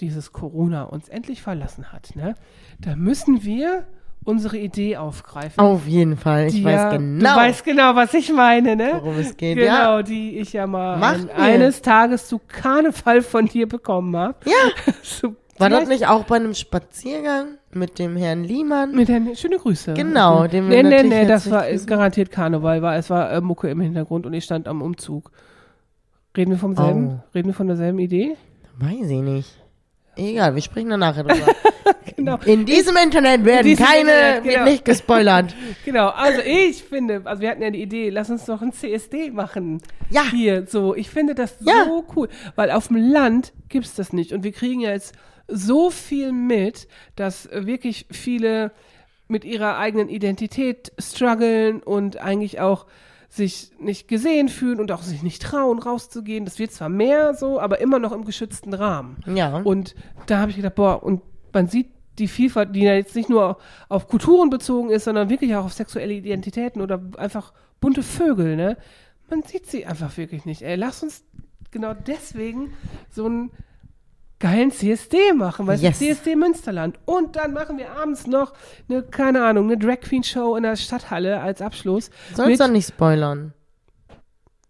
[0.00, 2.34] dieses Corona uns endlich verlassen hat, ne,
[2.80, 3.86] dann müssen wir
[4.24, 5.58] unsere Idee aufgreifen.
[5.60, 6.46] Auf jeden Fall.
[6.46, 8.90] Ich weiß ja, genau, Du weißt genau, was ich meine, ne?
[8.94, 9.56] worum es geht.
[9.58, 10.02] Genau, Ja.
[10.02, 11.02] die ich ja mal
[11.36, 14.36] eines Tages zu Karneval von dir bekommen habe.
[14.46, 14.92] ja.
[15.02, 18.94] So, War das nicht auch bei einem Spaziergang mit dem Herrn Liemann?
[18.94, 19.94] Mit der, schöne Grüße.
[19.94, 23.40] Genau, den wir Nee, nee, nee, das war ist garantiert Karneval, war, es war äh,
[23.40, 25.30] Mucke im Hintergrund und ich stand am Umzug.
[26.36, 27.20] Reden wir vom selben?
[27.20, 27.24] Oh.
[27.34, 28.36] Reden wir von derselben Idee?
[28.78, 29.50] Weiß ich nicht.
[30.16, 31.46] Egal, wir sprechen da nachher drüber.
[32.16, 32.38] Genau.
[32.44, 34.54] In diesem Internet werden diesem keine, Internet, genau.
[34.56, 35.54] wird nicht gespoilert.
[35.84, 39.30] Genau, also ich finde, also wir hatten ja die Idee, lass uns doch ein CSD
[39.30, 39.80] machen.
[40.10, 40.22] Ja.
[40.30, 40.94] Hier, so.
[40.94, 41.84] Ich finde das Ja.
[41.86, 44.32] so cool, weil auf dem Land gibt's das nicht.
[44.32, 45.14] Und wir kriegen ja jetzt
[45.52, 48.72] so viel mit, dass äh, wirklich viele
[49.28, 52.86] mit ihrer eigenen Identität strugglen und eigentlich auch
[53.28, 56.44] sich nicht gesehen fühlen und auch sich nicht trauen, rauszugehen.
[56.44, 59.16] Das wird zwar mehr so, aber immer noch im geschützten Rahmen.
[59.26, 59.56] Ja.
[59.58, 59.94] Und
[60.26, 61.88] da habe ich gedacht, boah, und man sieht
[62.18, 63.56] die Vielfalt, die ja jetzt nicht nur
[63.88, 68.76] auf Kulturen bezogen ist, sondern wirklich auch auf sexuelle Identitäten oder einfach bunte Vögel, ne?
[69.30, 70.60] Man sieht sie einfach wirklich nicht.
[70.60, 71.24] Ey, lass uns
[71.70, 72.74] genau deswegen
[73.08, 73.50] so einen
[74.42, 75.98] geilen CSD machen, weißt Yes.
[76.00, 76.98] du, CSD Münsterland.
[77.06, 78.52] Und dann machen wir abends noch
[78.90, 82.10] eine, keine Ahnung, eine Drag Queen Show in der Stadthalle als Abschluss.
[82.34, 83.54] Sollst doch nicht spoilern.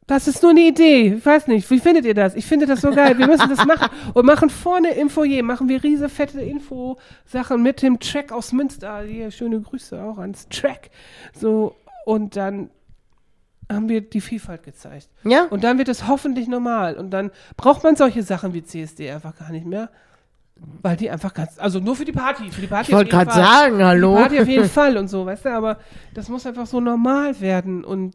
[0.06, 1.14] das ist nur eine Idee.
[1.16, 1.68] Ich weiß nicht.
[1.70, 2.35] Wie findet ihr das?
[2.35, 3.16] Ich finde das so geil.
[3.18, 3.88] Wir müssen das machen.
[4.14, 9.00] Und machen vorne im Foyer, machen wir riese fette Info-Sachen mit dem Track aus Münster.
[9.02, 10.90] Hier, schöne Grüße auch ans Track.
[11.32, 12.68] So, und dann
[13.74, 15.08] haben wir die Vielfalt gezeigt.
[15.24, 15.44] Ja?
[15.50, 16.96] Und dann wird es hoffentlich normal.
[16.96, 19.90] Und dann braucht man solche Sachen wie CSD einfach gar nicht mehr.
[20.82, 23.32] Weil die einfach ganz, also nur für die Party, für die Party Ich wollte gerade
[23.32, 24.14] sagen, hallo.
[24.14, 25.78] Die Party auf jeden Fall und so, weißt du, aber
[26.14, 28.14] das muss einfach so normal werden und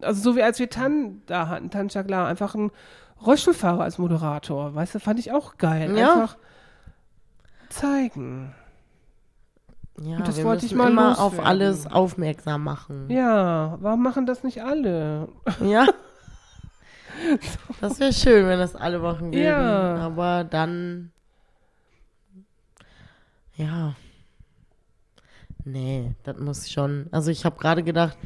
[0.00, 2.70] also so wie als wir Tan da hatten, Tan Chaglar, einfach ein
[3.24, 5.96] Rollstuhlfahrer als Moderator, weißt du, fand ich auch geil.
[5.96, 6.12] Ja.
[6.12, 6.36] Einfach
[7.68, 8.54] zeigen.
[10.02, 11.38] Ja, Und das wir wollte ich mal immer loswerden.
[11.40, 13.10] auf alles aufmerksam machen.
[13.10, 15.28] Ja, warum machen das nicht alle?
[15.64, 15.86] Ja.
[17.80, 19.42] Das wäre schön, wenn das alle machen würden.
[19.42, 19.96] Ja.
[19.96, 21.10] Aber dann.
[23.56, 23.94] Ja.
[25.64, 27.08] Nee, das muss schon.
[27.10, 28.16] Also ich habe gerade gedacht,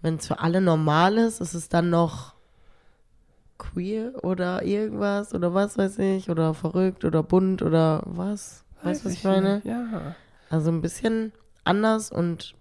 [0.00, 2.34] wenn es für alle normal ist, ist es dann noch
[3.58, 8.64] queer oder irgendwas oder was weiß ich oder verrückt oder bunt oder was?
[8.82, 9.56] Weißt du, was ich meine?
[9.56, 9.66] nicht.
[9.66, 10.14] Ja.
[10.50, 11.32] Also ein bisschen
[11.64, 12.54] anders und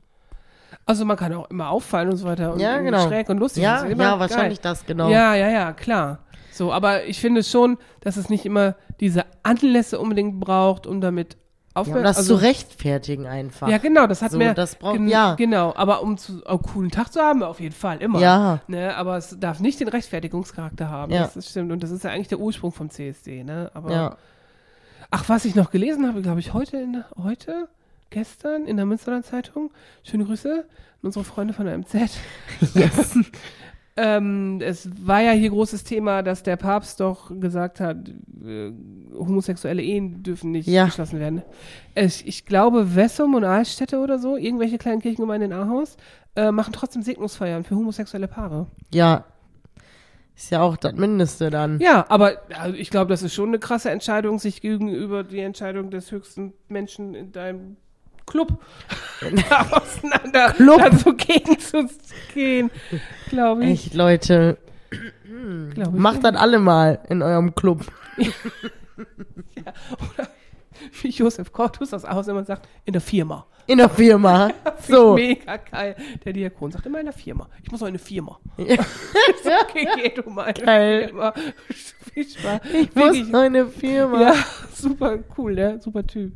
[0.85, 3.07] Also man kann auch immer auffallen und so weiter und, Ja, und genau.
[3.07, 3.63] schräg und lustig.
[3.63, 4.19] ja, ist immer ja, geil.
[4.19, 5.09] wahrscheinlich das genau.
[5.09, 6.19] Ja, ja, ja, klar.
[6.51, 11.33] So, aber ich finde schon, dass es nicht immer diese Anlässe unbedingt braucht, um damit
[11.33, 11.39] Ja,
[11.81, 11.99] aufzuhören.
[12.01, 13.67] um das also, zu rechtfertigen einfach.
[13.69, 14.53] Ja, genau, das hat So, mehr.
[14.53, 15.35] das braucht- gen- ja.
[15.35, 18.19] Genau, aber um zu, einen coolen Tag zu haben, auf jeden Fall, immer.
[18.19, 18.59] Ja.
[18.67, 21.11] Ne, aber es darf nicht den Rechtfertigungscharakter haben.
[21.13, 21.29] Ja.
[21.33, 21.71] Das stimmt.
[21.71, 23.71] Und das ist ja eigentlich der Ursprung vom CSD, ne?
[23.73, 24.17] Aber, Ja.
[25.11, 27.69] Ach, was ich noch gelesen habe, glaube ich, heute, in, der- heute,
[28.09, 29.71] gestern in der Münsterland Zeitung.
[30.03, 30.65] Schöne Grüße an
[31.01, 31.93] unsere Freunde von der MZ.
[32.73, 33.17] Yes.
[34.01, 37.97] Ähm, es war ja hier großes Thema, dass der Papst doch gesagt hat,
[38.45, 38.71] äh,
[39.13, 40.85] homosexuelle Ehen dürfen nicht Ja.
[40.85, 41.41] geschlossen werden.
[41.95, 45.97] Ich, ich glaube, Wessum und Altstädte oder so, irgendwelche kleinen Kirchengemeinden in Ahaus,
[46.37, 48.67] äh, machen trotzdem Segnungsfeiern für homosexuelle Paare.
[48.93, 49.25] ja.
[50.33, 51.81] Ist ja auch das Mindeste dann.
[51.81, 55.89] Ja, aber also ich glaube, das ist schon eine krasse Entscheidung, sich gegenüber die Entscheidung
[55.91, 57.75] des höchsten Menschen in deinem
[59.19, 60.79] Club da auseinander Club?
[60.79, 62.71] dazu gegenzugehen,
[63.29, 63.85] glaube ich.
[63.85, 64.57] Echt, Leute.
[65.73, 65.99] Glaub ich.
[65.99, 67.85] Macht das alle mal in eurem Club.
[71.01, 73.45] wie Josef Kortus das aus immer sagt, in der Firma.
[73.67, 74.51] In der Firma.
[74.87, 75.13] So.
[75.13, 75.95] Mega geil.
[76.25, 77.47] Der Diakon sagt immer in der Firma.
[77.61, 78.39] Ich muss auch in eine Firma.
[78.57, 80.97] Okay, geh du mal in Geil.
[81.03, 81.33] eine Firma.
[82.13, 82.61] Viel Spaß.
[82.73, 83.25] Ich Wirklich.
[83.25, 84.21] muss eine Firma.
[84.21, 84.33] Ja,
[84.73, 85.79] super cool, ne?
[85.81, 86.33] Super Typ.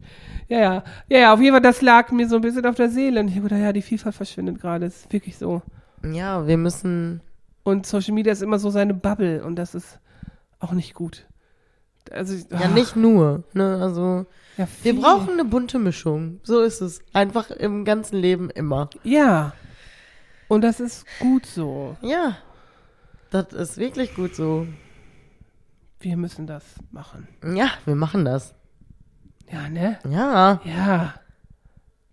[0.50, 0.84] Ja, ja.
[1.10, 3.20] Ja, ja, auf jeden Fall, das lag mir so ein bisschen auf der Seele.
[3.22, 4.86] Und ich habe gedacht, ja, die Vielfalt verschwindet gerade.
[4.86, 5.62] Ist wirklich so.
[6.06, 7.22] Ja, wir müssen.
[7.64, 9.44] Und Social Media ist immer so seine Bubble.
[9.44, 10.00] Und das ist
[10.60, 11.26] auch nicht gut.
[12.12, 13.44] Also, Ja, ah, nicht nur.
[13.54, 13.80] Ne?
[13.82, 14.26] Also,
[14.58, 16.40] ja, wir brauchen eine bunte Mischung.
[16.44, 17.02] So ist es.
[17.14, 18.90] Einfach im ganzen Leben immer.
[19.04, 19.54] Ja.
[20.48, 21.98] Und das ist gut so.
[22.02, 22.38] Ja.
[23.32, 24.68] Das ist wirklich gut so.
[26.00, 27.28] Wir müssen das machen.
[27.56, 28.54] Ja, wir machen das.
[29.52, 29.98] Ja, ne?
[30.08, 30.62] Ja.
[30.66, 31.14] Ja.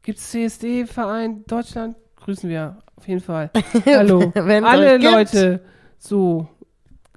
[0.02, 1.96] Gibt's CSD-Verein Deutschland?
[2.16, 3.50] Grüßen wir auf jeden Fall.
[3.86, 4.32] Hallo.
[4.34, 5.12] Alle euch gibt.
[5.12, 5.60] Leute.
[5.98, 6.48] So.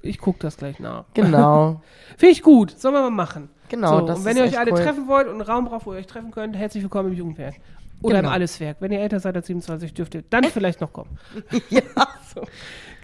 [0.06, 1.06] Ich guck das gleich nach.
[1.14, 1.82] Genau.
[2.18, 2.72] Finde ich gut.
[2.78, 3.50] Sollen wir mal machen.
[3.70, 4.80] Genau, So, das und wenn ist ihr euch alle cool.
[4.82, 7.56] treffen wollt und einen Raum braucht, wo ihr euch treffen könnt, herzlich willkommen im Jugendwerk.
[8.02, 8.28] Oder Genau.
[8.30, 8.78] im Alleswerk.
[8.82, 11.18] Wenn ihr älter seid als 27, dürft ihr dann vielleicht noch kommen.
[11.70, 11.82] ja.
[12.36, 12.42] So.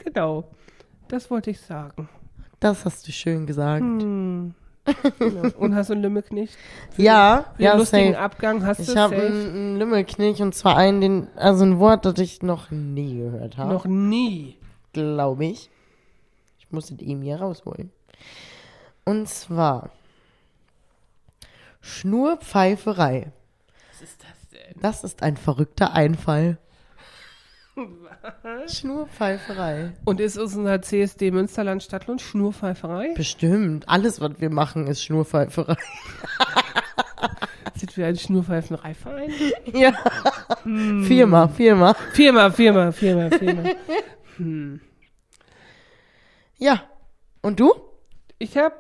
[0.04, 0.44] Genau.
[1.08, 2.10] Das wollte ich sagen.
[2.60, 3.82] Das hast du schön gesagt.
[3.82, 4.54] Hm.
[5.20, 5.50] Genau.
[5.58, 6.58] Und hast du einen Lümmelknecht?
[6.98, 8.20] Ja, Für den ja, lustigen safe.
[8.24, 11.80] Abgang hast Ich du habe safe einen, einen Lümmelknich und zwar einen, den, also ein
[11.80, 13.72] Wort, das ich noch nie gehört habe.
[13.74, 14.58] noch nie.
[14.92, 15.70] glaube ich.
[16.70, 17.92] Ich muss es eben hier rausholen.
[19.06, 19.90] Und zwar
[21.82, 23.32] Schnurpfeiferei.
[23.92, 24.76] Was ist das denn?
[24.80, 26.60] Das ist ein verrückter Einfall.
[28.68, 29.94] Schnurpfeiferei.
[30.06, 33.16] Und ist unser CSD Münsterland Stadtlohn Schnurpfeiferei?
[33.16, 33.90] Bestimmt.
[33.90, 35.76] Alles, was wir machen, ist Schnurpfeiferei.
[37.76, 39.32] Sind wir ein Schnurpfeifenreiverein?
[39.74, 39.94] ja.
[40.64, 41.96] Firma, Firma.
[42.14, 43.64] Firma, Firma, Firma, Firma.
[46.60, 46.82] Ja.
[47.42, 47.72] Und du?
[48.38, 48.74] Ich hab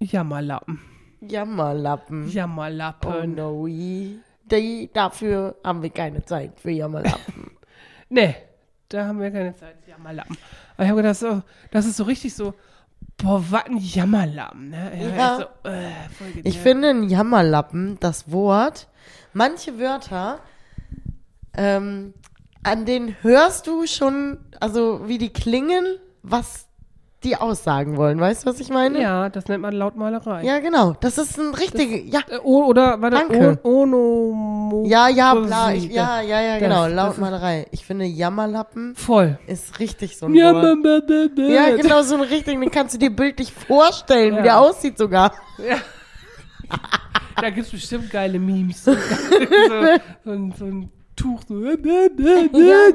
[0.00, 0.80] Jammerlappen.
[1.20, 2.26] Jammerlappen.
[2.26, 3.34] Oh Jammerlappen.
[3.34, 3.66] no.
[3.66, 7.50] Die, dafür haben wir keine Zeit für Jammerlappen.
[8.10, 8.36] Nee,
[8.88, 9.76] da haben wir keine Zeit.
[9.86, 10.34] Jammerlappen.
[10.74, 12.54] Aber ich habe gedacht, so, das ist so richtig so,
[13.18, 15.14] boah, was ein Jammerlappen, ne?
[15.14, 15.36] Ja.
[15.36, 18.88] ist So, äh, Ich finde ein Jammerlappen, das Wort,
[19.34, 20.38] manche Wörter,
[21.54, 22.14] ähm,
[22.62, 25.98] an denen hörst du schon, also wie die klingen,
[26.30, 26.66] was
[27.24, 28.20] die aussagen wollen.
[28.20, 29.00] Weißt du, was ich meine?
[29.02, 30.44] Ja, das nennt man Lautmalerei.
[30.44, 30.94] Ja, genau.
[31.00, 33.58] Das ist ein richtiger, ja, Äh, o- oder, warte, Danke.
[33.64, 34.84] o- Onomo.
[34.86, 37.66] ja, ja, so bla, ich, ja, ja, ja, das- genau, Lautmalerei.
[37.72, 39.36] Ich finde Jammerlappen Voll.
[39.48, 41.10] ist richtig so ein Ja, Wort.
[41.38, 44.38] Ja, genau, so ein richtig, den kannst du dir bildlich vorstellen, Ja.
[44.38, 45.32] wie der aussieht sogar.
[47.40, 48.84] Da gibt's bestimmt geile Memes.
[48.84, 48.92] so,
[50.24, 51.64] so, ein, so ein Tuch, so.
[51.64, 51.76] Ja,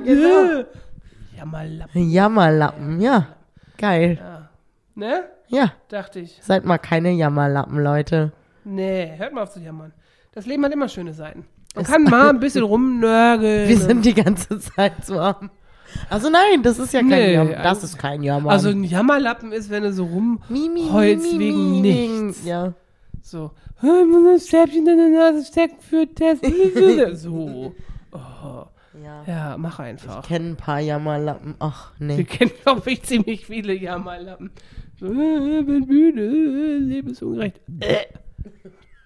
[0.03, 0.63] genau.
[1.43, 2.09] Jammerlappen.
[2.09, 3.27] Jammerlappen, ja.
[3.77, 4.17] Geil.
[4.95, 5.23] Ne?
[5.47, 6.39] Ja, Dachte ich.
[6.41, 8.31] seid mal keine Jammerlappen, Leute.
[8.63, 9.91] Nee, hört mal auf zu jammern.
[10.33, 11.45] Das Leben hat immer schöne Seiten.
[11.75, 13.67] Man kann mal ein bisschen rumnörgeln.
[13.67, 15.49] Wir sind die ganze Zeit so am.
[16.09, 17.51] Also nein, das ist ja kein Nee, Jammer.
[17.55, 18.49] Das also- ist kein Jammer.
[18.51, 22.45] also ein Jammerlappen ist, wenn du so mi, wegen nichts.
[22.45, 22.73] Ja.
[23.21, 23.51] So,
[23.81, 26.43] "Hä, ich muss ein Stäbchen in der Nase stecken für Test.
[27.21, 27.73] so.
[28.11, 28.63] Oh.
[29.01, 29.23] Ja.
[29.25, 30.27] Ja, mach Ich einfach.
[30.27, 31.55] kenne ein paar Jammerlappen.
[31.59, 32.23] Ach, Wir nee.
[32.23, 34.51] kennen, glaube ich, ziemlich viele Jammerlappen.
[34.99, 37.59] So, äh, bin müde, äh, Leben ist ungerecht.
[37.79, 38.05] Äh.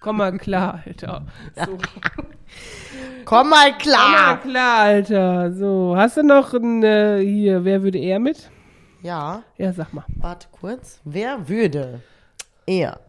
[0.00, 1.26] Komm mal klar, Alter.
[1.56, 1.76] So.
[1.76, 4.40] Komm mal Komm mal klar.
[4.40, 5.52] klar, Alter.
[5.52, 8.50] So, hast du noch ein, äh, hier, wer würde er mit?
[9.02, 10.04] Ja, Ja, sag mal.
[10.16, 11.00] warte kurz.
[11.04, 12.00] Wer würde
[12.66, 13.00] eher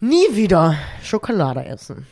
[0.00, 2.06] nie wieder Schokolade essen?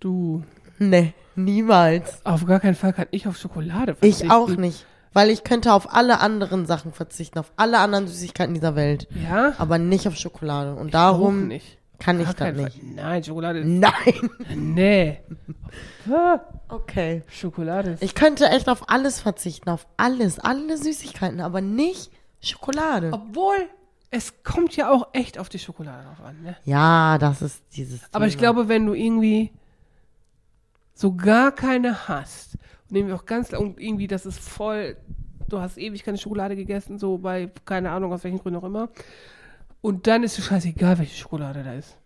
[0.00, 0.42] Du,
[0.78, 2.24] Nee, niemals.
[2.24, 4.30] auf gar keinen Fall kann ich auf Schokolade Ich verzichten.
[4.30, 4.86] auch nicht.
[5.14, 9.08] Weil ich könnte auf alle anderen Sachen verzichten, auf alle anderen Süßigkeiten dieser Welt.
[9.28, 9.54] Ja?
[9.58, 10.74] Aber nicht auf Schokolade.
[10.74, 11.78] Und Auch darum nicht.
[11.98, 12.76] kann ich das nicht.
[12.78, 12.88] Fall.
[12.94, 13.66] Nein, Schokolade ist.
[13.66, 14.30] Nein.
[14.54, 15.18] Nee.
[16.68, 17.22] Okay.
[17.28, 18.02] Schokolade ist.
[18.02, 22.10] Ich könnte echt auf alles verzichten, auf alles, alle Süßigkeiten, aber nicht
[22.40, 23.10] Schokolade.
[23.12, 23.56] Obwohl,
[24.10, 26.56] Es kommt ja auch echt auf die Schokolade drauf an, ne?
[26.64, 28.00] Ja, das ist dieses.
[28.12, 29.50] Aber ich glaube, wenn du irgendwie
[30.98, 32.58] so gar keine hast
[32.90, 34.96] und irgendwie auch ganz und irgendwie das ist voll,
[35.48, 38.88] du hast ewig keine Schokolade gegessen, so bei keine Ahnung aus welchen Gründen auch immer,
[39.80, 41.96] und dann ist es scheißegal, welche Schokolade da ist.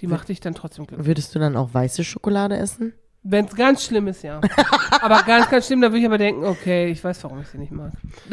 [0.00, 1.06] Die macht dich dann trotzdem glücklich.
[1.06, 2.94] Würdest du dann auch weiße Schokolade essen?
[3.22, 4.40] Wenn es ganz schlimm ist, ja.
[5.02, 7.58] aber ganz, ganz schlimm, da würde ich aber denken, okay, ich weiß, warum ich sie
[7.58, 7.92] nicht mag.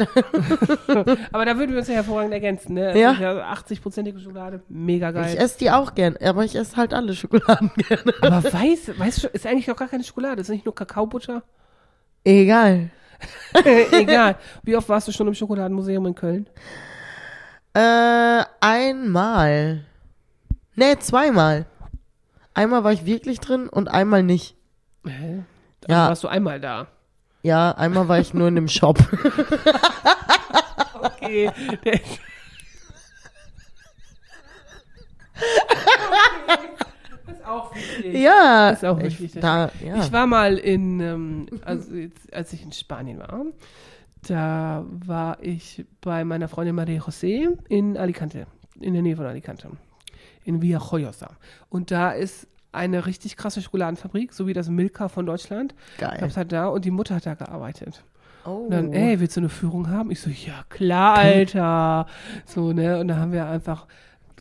[1.32, 2.98] aber da würden wir uns ja hervorragend ergänzen, ne?
[2.98, 3.12] Ja.
[3.12, 5.34] ja 80-prozentige Schokolade, mega geil.
[5.34, 8.14] Ich esse die auch gern, aber ich esse halt alle Schokoladen gerne.
[8.22, 11.42] aber weiß, weißt du, ist eigentlich auch gar keine Schokolade, ist nicht nur Kakaobutter.
[12.24, 12.90] Egal.
[13.92, 14.36] Egal.
[14.62, 16.48] Wie oft warst du schon im Schokoladenmuseum in Köln?
[17.74, 19.84] Äh, einmal.
[20.76, 21.66] Nee, zweimal.
[22.54, 24.57] Einmal war ich wirklich drin und einmal nicht.
[25.06, 25.44] Hä?
[25.82, 26.08] Also Ja.
[26.08, 26.88] warst du einmal da.
[27.42, 28.98] Ja, einmal war ich nur in dem Shop.
[31.00, 31.50] Okay.
[37.26, 38.14] Ist auch wichtig.
[38.14, 38.70] ja.
[38.70, 39.96] Ist auch ich, wichtig, da, ja.
[40.00, 43.44] Ich war mal in, ähm, also jetzt, als ich in Spanien war,
[44.26, 48.46] da war ich bei meiner Freundin Maria José in Alicante,
[48.80, 49.70] in der Nähe von Alicante,
[50.44, 51.30] in Villajoyosa.
[51.68, 55.74] Und da ist eine richtig krasse Schokoladenfabrik, so wie das Milka von Deutschland.
[55.98, 56.18] Geil.
[56.20, 58.04] Gab's halt da und die Mutter hat da gearbeitet.
[58.44, 58.50] oh.
[58.50, 60.10] Und dann, ey, willst du eine Führung haben?
[60.10, 62.06] Ich so, ja klar, Alter.
[62.46, 62.98] So, ne?
[63.00, 63.86] Und da haben wir einfach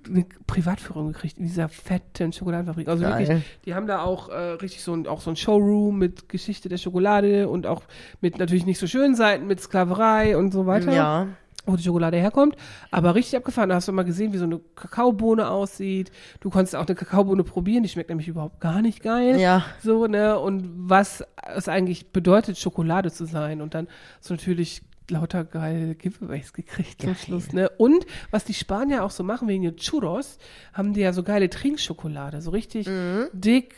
[0.10, 2.88] eine Privatführung gekriegt in dieser fetten Schokoladenfabrik.
[2.88, 3.28] Also Geil.
[3.28, 6.70] wirklich, die haben da auch äh, richtig so ein, auch so ein Showroom mit Geschichte
[6.70, 7.84] der Schokolade und auch
[8.22, 11.28] mit natürlich nicht so schönen Seiten, mit Sklaverei und so weiter Ja.
[11.68, 12.56] Wo die Schokolade herkommt.
[12.92, 13.70] Aber richtig abgefahren.
[13.70, 16.12] Da hast du mal gesehen, wie so eine Kakaobohne aussieht.
[16.40, 17.84] Du konntest auch eine Kakaobohne probieren.
[17.84, 19.40] Die schmeckt nämlich überhaupt gar nicht geil.
[19.40, 19.66] Ja.
[19.84, 20.40] So, ne?
[20.40, 21.24] Und was
[21.56, 23.62] es eigentlich bedeutet, Schokolade zu sein.
[23.62, 23.88] Und dann
[24.20, 27.70] so natürlich lauter geile Giveaways gekriegt zum Schluss, ne?
[27.78, 30.38] Und was die Spanier auch so machen wegen den Churros,
[30.74, 32.42] haben die ja so geile Trinkschokolade.
[32.42, 32.90] So richtig
[33.32, 33.76] dick,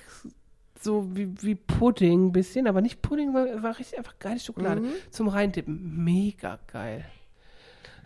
[0.82, 4.84] so wie, wie Pudding ein bisschen, aber nicht Pudding, war, war richtig einfach geile Schokolade
[5.12, 6.04] zum Reintippen.
[6.04, 7.06] Mega geil.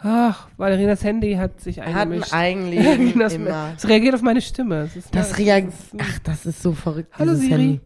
[0.06, 3.16] Ach, Valerinas Handy hat sich Hat ein eingemischt.
[3.20, 3.72] Das, immer.
[3.74, 4.84] das reagiert auf meine Stimme.
[4.84, 5.74] Das, ist, Das reagiert.
[5.98, 7.14] Ach, das ist so verrückt.
[7.18, 7.50] Hallo, Siri.
[7.50, 7.82] Handy.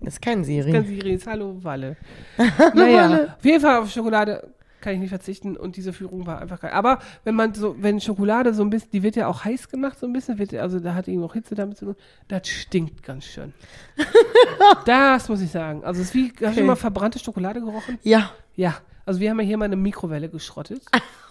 [0.00, 0.70] Das ist kein Siri.
[0.70, 1.96] Ganz Siris, hallo Walle.
[2.74, 4.48] naja, auf jeden Fall auf Schokolade
[4.80, 6.72] kann ich nicht verzichten und diese Führung war einfach geil.
[6.72, 9.98] Aber wenn man so, wenn Schokolade so ein bisschen, die wird ja auch heiß gemacht
[9.98, 11.96] so ein bisschen, wird, also da hat irgendwie auch Hitze damit zu tun,
[12.28, 13.52] das stinkt ganz schön.
[14.84, 15.84] das muss ich sagen.
[15.84, 16.62] Also es ist wie, hast du Okay.
[16.62, 17.98] mal verbrannte Schokolade gerochen?
[18.02, 18.30] Ja.
[18.56, 18.74] Ja.
[19.06, 20.82] Also wir haben ja hier mal eine Mikrowelle geschrottet.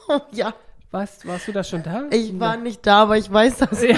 [0.32, 0.54] ja.
[0.92, 2.08] Warst, warst du da schon da?
[2.12, 3.82] Ich war nicht da, aber ich weiß das.
[3.82, 3.98] Ja.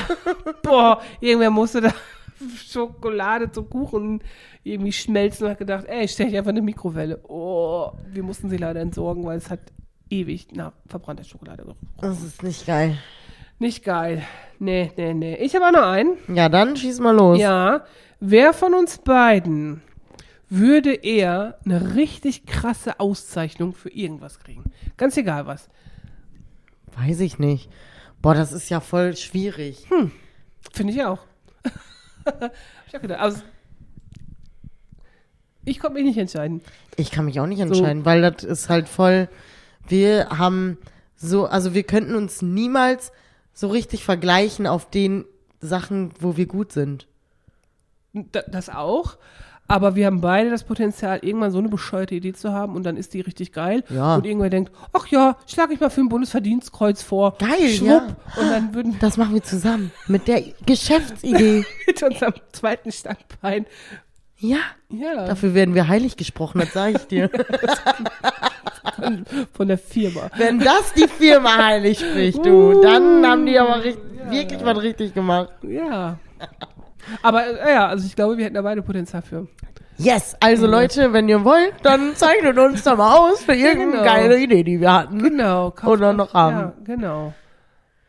[0.61, 1.91] Boah, irgendwer musste da
[2.67, 4.21] Schokolade zum Kuchen
[4.63, 7.19] irgendwie schmelzen und hat gedacht, ey, stell ich einfach eine Mikrowelle.
[7.27, 9.59] Oh, wir mussten sie leider entsorgen, weil es hat
[10.09, 11.89] ewig nach verbrannter Schokolade gerochen.
[11.99, 12.97] Das ist nicht geil.
[13.57, 14.23] Nicht geil.
[14.59, 15.35] Nee, nee, nee.
[15.37, 16.17] Ich habe auch noch einen.
[16.27, 17.39] Ja, dann schieß mal los.
[17.39, 17.85] Ja.
[18.19, 19.81] Wer von uns beiden
[20.49, 24.65] würde eher eine richtig krasse Auszeichnung für irgendwas kriegen?
[24.97, 25.69] Ganz egal was.
[26.97, 27.69] Weiß ich nicht.
[28.21, 29.87] Boah, das ist ja voll schwierig.
[30.71, 31.19] Finde ich auch.
[32.87, 33.19] Ich auch gedacht.
[33.19, 33.41] Also,
[35.65, 36.61] ich konnte mich nicht entscheiden.
[36.95, 39.27] Ich kann mich auch nicht entscheiden, weil das ist halt voll.
[39.87, 40.77] Wir haben
[41.15, 43.11] so, also wir könnten uns niemals
[43.53, 45.25] so richtig vergleichen auf den
[45.59, 47.07] Sachen, wo wir gut sind.
[48.13, 49.17] Da, das auch.
[49.67, 52.97] Aber wir haben beide das Potenzial, irgendwann so eine bescheuerte Idee zu haben und dann
[52.97, 53.83] ist die richtig geil.
[53.89, 54.15] Ja.
[54.15, 57.37] Und irgendwer denkt, ach ja, schlag ich mal für ein Bundesverdienstkreuz vor.
[57.37, 57.87] Geil, Schwupp.
[57.87, 58.41] ja.
[58.41, 61.65] Und dann würden Das machen wir zusammen mit der Geschäftsidee.
[61.87, 63.65] mit unserem zweiten Standbein,
[64.43, 64.57] ja,
[64.89, 67.29] ja, dafür werden wir heilig gesprochen, das sage ich dir.
[69.53, 70.29] von, der Firma.
[70.35, 75.13] Wenn das die Firma heilig spricht, du, dann haben die aber richtig, wirklich was richtig
[75.13, 75.53] gemacht.
[75.61, 76.19] Ja.
[77.21, 79.47] Aber äh, ja, also ich glaube, wir hätten da beide Potenzial für.
[79.97, 84.03] Yes, also Leute, wenn ihr wollt, dann zeichnet uns da mal aus für irgendeine Genau.
[84.03, 85.19] geile Idee, die wir hatten.
[85.21, 85.71] Genau.
[85.71, 86.57] kauft Oder noch haben.
[86.57, 87.33] Ja, genau.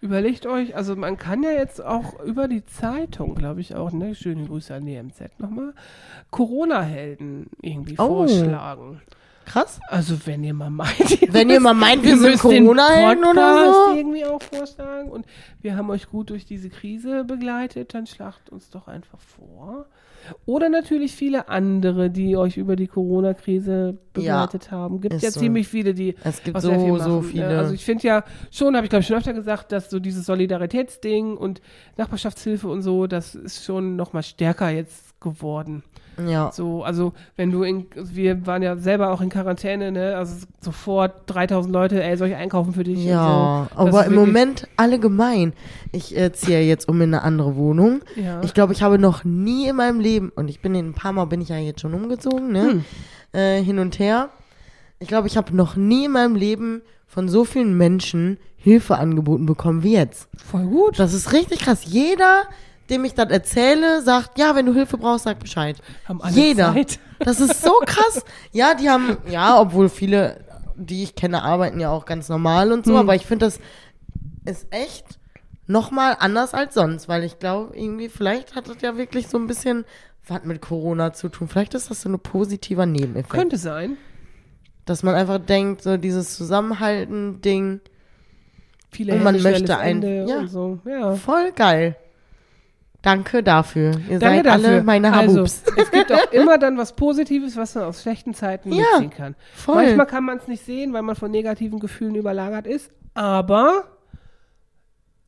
[0.01, 4.15] Überlegt euch, also man kann ja jetzt auch über die Zeitung, glaube ich auch, ne,
[4.15, 5.73] schöne Grüße an die MZ nochmal,
[6.31, 8.27] Corona-Helden irgendwie Oh.
[8.27, 9.01] vorschlagen.
[9.45, 9.81] Krass.
[9.89, 13.25] Also wenn ihr mal meint, ihr Wenn ihr mal meint, wir sind müsst den Corona-Helden
[13.25, 13.97] oder so.
[13.97, 15.27] irgendwie auch vorschlagen und
[15.61, 19.87] wir haben euch gut durch diese Krise begleitet, dann schlagt uns doch einfach vor.
[20.47, 25.01] Oder natürlich viele andere, die euch über die Corona-Krise begleitet haben.
[25.01, 25.41] Gibt ja so.
[25.41, 27.59] ziemlich viele, die Es gibt so, sehr viel so viele.
[27.59, 30.27] Also ich finde ja schon, habe ich glaube ich schon öfter gesagt, dass so dieses
[30.27, 31.61] Solidaritätsding und
[31.97, 35.83] Nachbarschaftshilfe und so, das ist schon noch mal stärker jetzt geworden.
[36.27, 36.51] Ja.
[36.53, 40.17] So, also wenn du in, wir waren ja selber auch in Quarantäne, ne?
[40.17, 43.05] Also sofort 3000 Leute, ey, soll ich einkaufen für dich?
[43.05, 43.81] Ja, so.
[43.81, 45.53] Aber im Moment allgemein.
[45.93, 48.03] Ich äh, ziehe jetzt um in eine andere Wohnung.
[48.17, 48.41] Ja.
[48.43, 51.13] Ich glaube, ich habe noch nie in meinem Leben, und ich bin in ein paar
[51.13, 52.63] Mal bin ich ja jetzt schon umgezogen, ne?
[52.63, 52.85] Hm.
[53.33, 54.31] Äh, hin und her.
[54.99, 59.45] Ich glaube, ich habe noch nie in meinem Leben von so vielen Menschen Hilfe angeboten
[59.45, 60.29] bekommen wie jetzt.
[60.37, 60.99] Voll gut.
[60.99, 61.85] Das ist richtig krass.
[61.85, 62.45] Jeder,
[62.91, 65.77] dem ich das erzähle, sagt, ja, wenn du Hilfe brauchst, sag Bescheid.
[66.07, 66.73] Haben alle Jeder.
[66.75, 66.99] Zeit.
[67.21, 68.25] Das ist so krass.
[68.53, 72.85] ja, die haben, ja, obwohl viele, die ich kenne, arbeiten ja auch ganz normal und
[72.85, 72.99] so, Hm.
[73.01, 73.61] aber ich finde, das
[74.45, 75.07] ist echt
[75.67, 79.47] nochmal anders als sonst, weil ich glaube, irgendwie, vielleicht hat das ja wirklich so ein
[79.47, 79.85] bisschen
[80.27, 81.49] was mit Corona zu tun.
[81.49, 83.31] Vielleicht ist das so ein positiver Nebeneffekt.
[83.31, 83.97] Könnte sein.
[84.85, 87.81] Dass man einfach denkt, so dieses Zusammenhalten-Ding,
[88.91, 90.39] Viele Und man möchte ein- Ende ja.
[90.39, 90.79] und so.
[90.87, 91.15] Ja.
[91.17, 91.97] voll geil.
[93.05, 93.93] Danke dafür.
[94.09, 94.69] Ihr Danke seid dafür.
[94.69, 95.63] alle meine also, Habubs.
[95.77, 99.35] es gibt auch immer dann was Positives, was man aus schlechten Zeiten Ja, mitziehen kann.
[99.55, 99.77] voll.
[99.85, 103.85] Manchmal kann man es nicht sehen, weil man von negativen Gefühlen überlagert ist, aber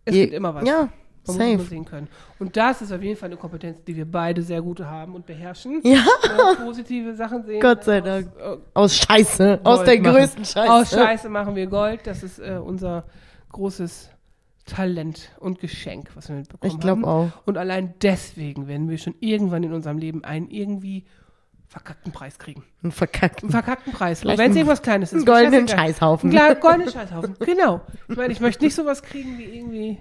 [0.05, 0.67] es Je- gibt immer was.
[0.67, 0.91] Ja, Man
[1.27, 1.51] muss safe.
[1.51, 2.09] immer sehen können.
[2.39, 5.27] Und das ist auf jeden Fall eine Kompetenz, die wir beide sehr gut haben und
[5.27, 5.81] beherrschen.
[5.85, 7.61] Ja, Äh, positive Sachen sehen.
[7.61, 8.29] Gott sei aus, Dank.
[8.39, 9.61] äh, Aus Scheiße.
[9.65, 10.15] aus Gold der machen.
[10.17, 10.73] größten Scheiße.
[10.73, 12.01] Aus Scheiße machen wir Gold.
[12.07, 13.05] Das ist äh, unser
[13.53, 14.11] großes
[14.67, 17.05] Talent und Geschenk, was wir mitbekommen Ich glaube haben.
[17.31, 17.47] auch.
[17.47, 21.05] Und allein deswegen werden wir schon irgendwann in unserem Leben einen irgendwie
[21.69, 22.65] verkackten Preis kriegen.
[22.83, 23.45] Ein verkackten.
[23.49, 24.25] Einen verkackten Preis.
[24.25, 25.19] Wenn es irgendwas Kleines ist.
[25.19, 25.69] einen goldenen.
[25.69, 26.31] Scheißhaufen.
[26.31, 27.37] Einen klar- goldenen Scheißhaufen.
[27.45, 27.81] genau.
[28.09, 29.99] Ich meine, ich möchte nicht sowas kriegen wie irgendwie,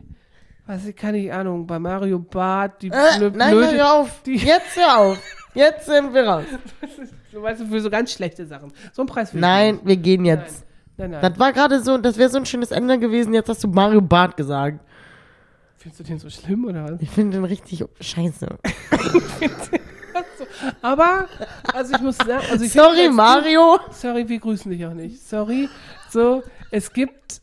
[0.68, 4.22] weiß ich, keine Ahnung, bei Mario Barth, die Äh, blö- nein, blöde, hör auf.
[4.24, 5.22] die- Jetzt hör auf.
[5.54, 6.44] Jetzt sind wir raus.
[7.32, 8.72] so, weißt du, für so ganz schlechte Sachen.
[8.94, 10.62] So ein Preis Nein, wir gehen jetzt.
[10.62, 11.22] Nein, nein.
[11.22, 13.34] Das war gerade so, das wäre so ein schönes Ende gewesen.
[13.34, 14.80] Jetzt hast du Mario Barth gesagt.
[15.78, 17.02] Findest du den so schlimm oder was?
[17.02, 18.48] Ich finde den richtig scheiße.
[20.82, 21.28] Aber,
[21.74, 23.80] also ich muss sagen, also ich Sorry, Mario.
[23.92, 25.22] Sorry, wir grüßen dich auch nicht.
[25.22, 25.70] Sorry.
[26.10, 27.42] So, es gibt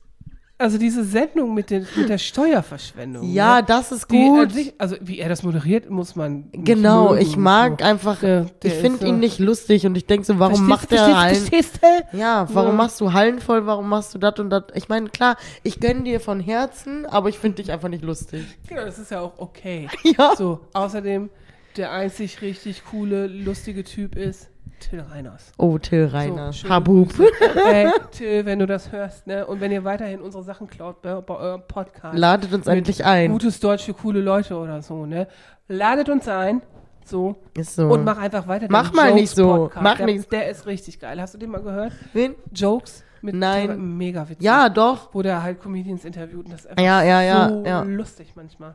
[0.63, 3.31] also diese Sendung mit, den, mit der Steuerverschwendung.
[3.33, 3.65] Ja, ne?
[3.67, 4.53] das ist Die gut.
[4.53, 6.49] sich, also wie er das moderiert, muss man.
[6.53, 7.85] Genau, mögen ich mag so.
[7.87, 10.93] einfach, Ja, ich finde so- ihn nicht lustig und ich denke so, warum Verstehst macht
[10.93, 11.35] er Hallen?
[11.37, 12.17] verstehst, du?
[12.19, 12.77] Ja, warum Ja.
[12.77, 14.65] machst du Hallen voll, warum machst du das und das?
[14.75, 18.45] Ich meine, klar, ich gönne dir von Herzen, aber ich finde dich einfach nicht lustig.
[18.69, 19.89] Genau, das ist ja auch okay.
[20.19, 20.35] Ja.
[20.37, 21.31] So, außerdem,
[21.77, 24.49] der einzig richtig coole, lustige Typ ist
[24.91, 25.53] Till Reiners.
[25.59, 27.09] Oh, Till So, Reiner, schöne Habub.
[27.65, 29.47] Hey, Till, wenn du das hörst, ne?
[29.47, 32.17] Und wenn ihr weiterhin unsere Sachen klaut bei, bei eurem Podcast.
[32.19, 33.33] Ladet uns endlich ein.
[33.33, 35.27] Gutes Deutsch für coole Leute oder so, ne?
[35.69, 36.63] Ladet uns ein.
[37.05, 37.37] So.
[37.57, 37.89] Ist so.
[37.89, 38.67] Und mach einfach weiter.
[38.71, 39.43] Mach mal nicht so.
[39.43, 39.83] Jokes-Podcast.
[39.83, 41.21] Mach der, nicht- Der ist richtig geil.
[41.21, 41.93] Hast du den mal gehört?
[42.13, 42.35] Wen?
[42.53, 43.69] Jokes mit Nein.
[43.69, 44.43] Till- mega witzig.
[44.45, 45.13] Ja, doch.
[45.13, 47.83] Wo der halt Comedians interviewt und das ist einfach Ja, ja, ja, so ja.
[47.83, 48.75] lustig manchmal.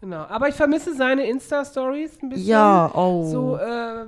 [0.00, 0.24] Genau.
[0.28, 2.46] Aber ich vermisse seine Insta-Stories ein bisschen.
[2.46, 3.24] Ja, oh.
[3.24, 4.04] So, äh,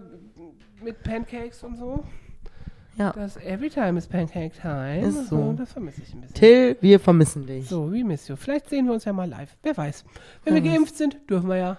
[0.83, 2.05] mit Pancakes und so.
[2.99, 3.13] Ja.
[3.13, 5.01] Das Every Time is Pancake Time.
[5.01, 5.55] Ist und so.
[5.59, 6.35] Das vermisse ich ein bisschen.
[6.35, 7.69] Till, wir vermissen dich.
[7.69, 8.37] So, wie miss you.
[8.37, 9.55] Vielleicht sehen wir uns ja mal live.
[9.63, 10.05] Wer weiß.
[10.45, 11.77] Wenn wir geimpft sind, dürfen wir ja.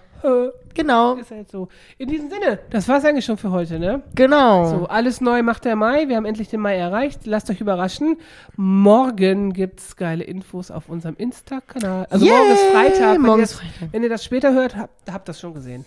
[0.74, 1.68] Genau, Ist halt so.
[1.96, 4.02] In diesem Sinne, das war's eigentlich schon für heute, ne?
[4.14, 4.64] genau.
[4.66, 6.08] So, alles neu macht der Mai.
[6.08, 7.24] Wir haben endlich den Mai erreicht.
[7.24, 8.16] Lasst euch überraschen.
[8.56, 12.06] Morgen gibt's geile Infos auf unserem Insta-Kanal.
[12.10, 12.34] Also Yay!
[12.34, 13.14] morgen ist Freitag.
[13.14, 13.92] Wenn, Morgen ihr ist das, Freitag.
[13.92, 15.84] wenn ihr das später hört, habt, habt das schon gesehen.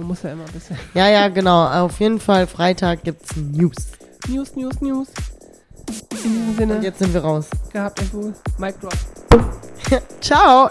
[0.00, 0.78] Man muss ja immer ein bisschen.
[0.94, 1.66] Ja, ja, genau.
[1.84, 3.74] Auf jeden Fall, Freitag gibt's News.
[4.28, 5.08] News, News, News.
[5.88, 7.48] In diesem Sinne, Und jetzt sind wir raus.
[7.70, 8.34] gehabt euch wohl.
[8.56, 8.94] Mic drop.
[10.22, 10.70] Ciao.